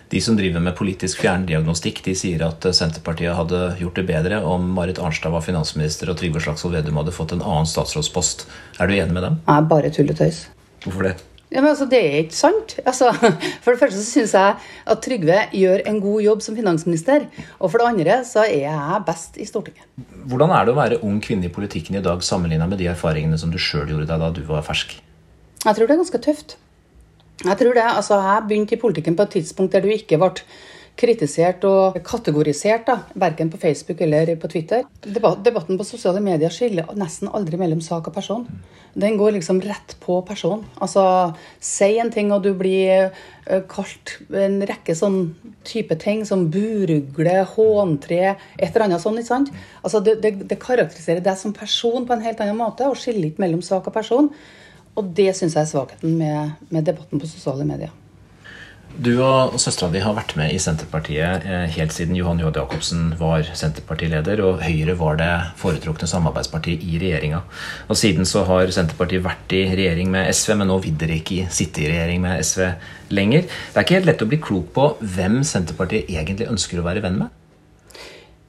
[0.10, 4.64] De som driver med politisk fjerndiagnostikk, de sier at Senterpartiet hadde gjort det bedre om
[4.74, 8.47] Marit Arnstad var finansminister og Trygve Slagsvold Vedum hadde fått en annen statsrådspost.
[8.82, 9.36] Er du enig med dem?
[9.45, 10.39] Jeg er bare tulletøys.
[10.82, 11.12] Hvorfor det?
[11.49, 12.74] Ja, men altså, Det er ikke sant.
[12.86, 13.12] Altså,
[13.64, 14.55] for det første så syns jeg
[14.93, 17.28] at Trygve gjør en god jobb som finansminister.
[17.60, 19.86] Og for det andre så er jeg best i Stortinget.
[20.30, 23.38] Hvordan er det å være ung kvinne i politikken i dag sammenligna med de erfaringene
[23.38, 24.97] som du sjøl gjorde deg da du var fersk?
[25.60, 26.57] Jeg tror det er ganske tøft.
[27.46, 27.86] Jeg tror det.
[27.86, 30.34] Altså, jeg begynte i politikken på et tidspunkt der du ikke ble
[31.00, 34.84] kritisert og kategorisert, da, verken på Facebook eller på Twitter.
[35.06, 38.44] Debatten på sosiale medier skiller nesten aldri mellom sak og person.
[39.00, 40.66] Den går liksom rett på person.
[40.82, 41.04] Altså,
[41.64, 43.14] si en ting, og du blir
[43.72, 45.22] kalt en rekke sånn
[45.68, 49.22] type ting som burugle, håntre, et eller annet sånt.
[49.22, 49.54] ikke sant?
[49.84, 53.32] Altså, det, det, det karakteriserer deg som person på en helt annen måte, og skiller
[53.32, 54.34] ikke mellom sak og person.
[55.00, 57.95] Og det syns jeg er svakheten med, med, debatten på sosiale medier.
[59.00, 62.50] Du og søstera di har vært med i Senterpartiet eh, helt siden Johan J.
[62.58, 65.30] Jacobsen var Senterpartileder, og Høyre var det
[65.62, 67.43] foretrukne samarbeidspartiet i regjeringa.
[67.88, 71.47] Og Siden så har Senterpartiet vært i regjering med SV, men nå vil dere ikke
[71.54, 72.66] sitte i regjering med SV
[73.14, 73.45] lenger.
[73.45, 77.06] Det er ikke helt lett å bli klok på hvem Senterpartiet egentlig ønsker å være
[77.06, 77.36] venn med?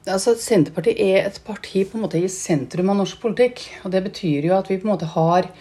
[0.09, 3.67] Altså, Senterpartiet er et parti på en måte i sentrum av norsk politikk.
[3.85, 5.53] og Det betyr jo at vi på en måte har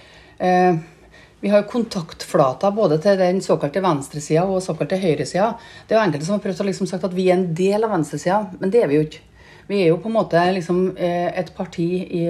[1.40, 5.50] vi har kontaktflater både til den såkalte venstresida og såkalte høyresida.
[5.88, 7.84] Det er jo enkelte som har prøvd å liksom sagt at vi er en del
[7.84, 9.22] av venstresida, men det er vi jo ikke.
[9.70, 12.24] Vi er jo på en måte liksom eh, et parti i,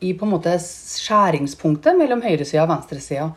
[0.00, 3.28] i på en måte skjæringspunktet mellom høyresida og venstresida.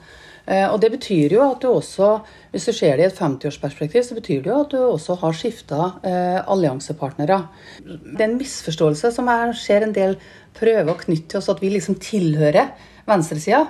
[0.47, 2.21] Og Det betyr jo at du også,
[2.53, 5.35] hvis du ser det i et 50-årsperspektiv, så betyr det jo at du også har
[5.35, 7.41] skifta eh, alliansepartnere.
[7.83, 10.15] Det er en misforståelse som jeg ser en del
[10.55, 12.71] prøver å knytte til oss, at vi liksom tilhører
[13.09, 13.65] venstresida.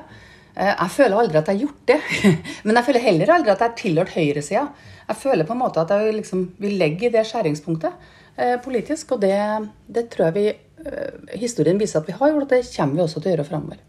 [0.57, 1.97] Eh, jeg føler aldri at jeg har gjort det,
[2.65, 4.63] men jeg føler heller aldri at jeg har tilhørt høyresida.
[5.07, 9.13] Jeg føler på en måte at jeg liksom vil legge i det skjæringspunktet eh, politisk,
[9.15, 9.37] og det,
[9.85, 10.47] det, tror jeg vi,
[10.87, 13.47] eh, historien viser at vi har gjort, og det kommer vi også til å gjøre
[13.51, 13.85] framover.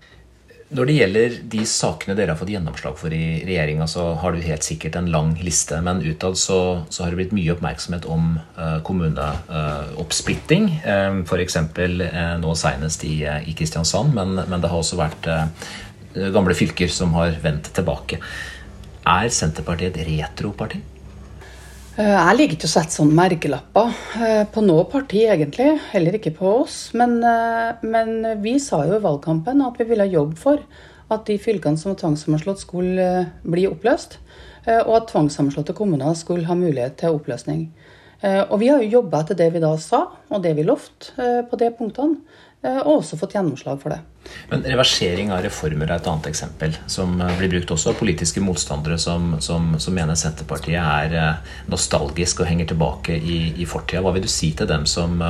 [0.68, 4.44] Når det gjelder de sakene dere har fått gjennomslag for i regjeringa, så har du
[4.44, 5.78] helt sikkert en lang liste.
[5.80, 10.68] Men utad så, så, har det blitt mye oppmerksomhet om uh, kommuneoppsplitting.
[10.84, 11.56] Uh, F.eks.
[11.72, 15.30] Uh, nå senest i, i Kristiansand, men, men, det har også vært
[16.14, 18.20] gamle fylker som har vendt tilbake.
[19.09, 20.80] Er Senterpartiet et retroparti?
[21.98, 23.88] Eh, jeg liker ikke å sette sånne merkelapper
[24.22, 25.72] eh, på noe parti, egentlig.
[25.90, 26.76] Heller ikke på oss.
[26.98, 28.12] Men, eh, men,
[28.44, 30.62] vi sa jo i valgkampen at vi ville jobbe for
[31.11, 33.09] at de fylkene som var tvangssammenslått, skulle
[33.42, 34.20] bli oppløst.
[34.68, 37.62] Og at tvangssammenslåtte kommuner skulle ha mulighet til oppløsning.
[38.20, 41.56] Og vi har jo jobba etter det vi da sa, og det vi lovte på
[41.56, 42.18] de punktene.
[42.62, 44.00] Eh, og også fått gjennomslag for det.
[44.50, 48.42] Men Reversering av reformer er et annet eksempel, som eh, blir brukt også av politiske
[48.42, 54.02] motstandere som, som, som mener Senterpartiet er eh, nostalgisk og henger tilbake i, i fortida.
[54.02, 55.22] Hva vil du si til dem som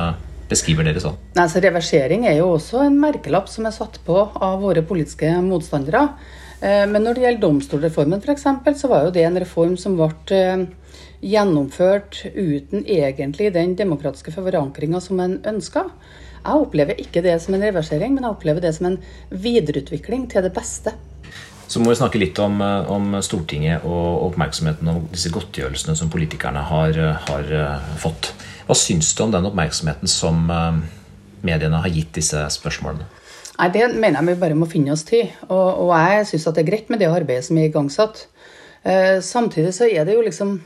[0.49, 1.19] beskriver dere sånn?
[1.37, 6.07] Altså, reversering er jo også en merkelapp som er satt på av våre politiske motstandere.
[6.59, 8.47] Men når det gjelder domstolreformen f.eks.,
[8.81, 10.41] så var jo det en reform som ble
[11.23, 15.85] gjennomført uten egentlig den demokratiske forankringa som en ønska.
[16.39, 18.97] Jeg opplever ikke det som en reversering, men jeg opplever det som en
[19.29, 20.95] videreutvikling til det beste.
[21.69, 26.09] Så må vi snakke litt om, eh, om Stortinget og oppmerksomheten om disse godtgjørelsene som
[26.09, 28.31] politikerne har, har uh, fått.
[28.65, 30.49] Hva syns du om den oppmerksomheten som
[31.45, 33.05] mediene har gitt disse spørsmålene?
[33.59, 35.29] Nei, Det mener jeg vi bare må finne oss til.
[35.49, 38.25] Og, og jeg syns det er greit med det arbeidet som er igangsatt.
[38.81, 40.57] Uh, samtidig så er det jo liksom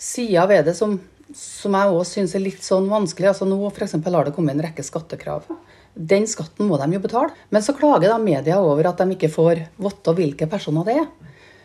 [0.00, 0.98] sider ved det som
[1.32, 3.30] som jeg òg syns er litt sånn vanskelig.
[3.30, 5.46] altså Nå eksempel, har det kommet en rekke skattekrav.
[5.94, 7.32] Den skatten må de jo betale.
[7.50, 11.08] Men så klager da media over at de ikke får vite hvilke personer det er.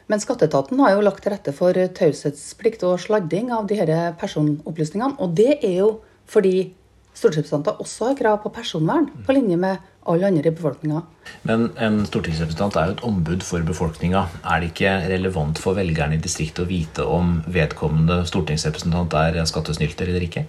[0.10, 5.20] Men skatteetaten har jo lagt til rette for taushetsplikt og sladding av de her personopplysningene.
[5.22, 5.90] Og det er jo
[6.30, 6.72] fordi
[7.18, 9.78] stortingsrepresentanter også har krav på personvern, på linje med
[10.10, 11.02] alle andre i befolkninga.
[11.48, 14.26] Men en stortingsrepresentant er jo et ombud for befolkninga.
[14.44, 20.10] Er det ikke relevant for velgerne i distriktet å vite om vedkommende stortingsrepresentant er skattesnylter
[20.10, 20.46] eller ikke?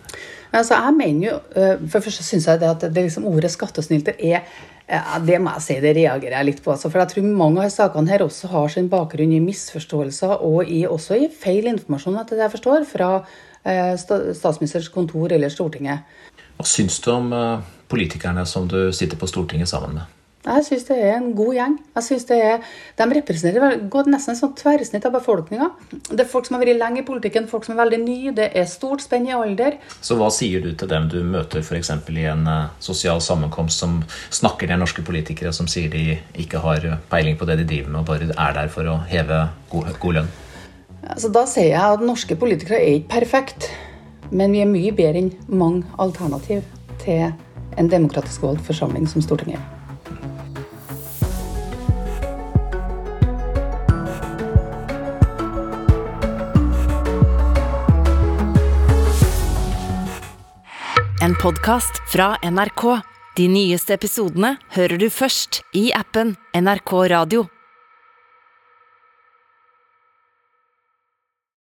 [0.51, 3.53] Altså, jeg mener jo, eh, For det første syns jeg det at det liksom ordet
[3.53, 4.47] skattesnylter er
[5.27, 6.73] det må jeg si, det reagerer jeg litt på.
[6.75, 10.67] Altså, for jeg tror mange av sakene her også har sin bakgrunn i misforståelser og
[10.67, 13.11] i, også i feil informasjon, etter det jeg forstår, fra
[13.63, 16.03] eh, statsministerens kontor eller Stortinget.
[16.61, 20.17] Hva syns du om eh, politikerne som du sitter på Stortinget sammen med?
[20.45, 21.77] Jeg syns det er en god gjeng.
[21.97, 22.67] Jeg synes det er,
[22.99, 23.79] De representerer
[24.13, 25.71] nesten et sånn tverrsnitt av befolkninga.
[26.11, 28.35] Det er folk som har vært lenge i politikken, folk som er veldig nye.
[28.37, 29.79] Det er stort spenn i alder.
[30.05, 31.93] Så hva sier du til dem du møter f.eks.
[32.13, 36.89] i en uh, sosial sammenkomst som snakker til norske politikere som sier de ikke har
[37.09, 40.21] peiling på det de driver med, og bare er der for å heve god, god
[40.21, 40.35] lønn?
[41.09, 43.73] Altså, da sier jeg at norske politikere er ikke perfekte.
[44.31, 46.63] Men vi er mye bedre enn mange alternativ
[47.03, 47.33] til
[47.79, 49.61] en demokratisk valgt forsamling som Stortinget.
[61.21, 62.85] En podkast fra NRK.
[63.37, 67.49] De nyeste episodene hører du først i appen NRK Radio.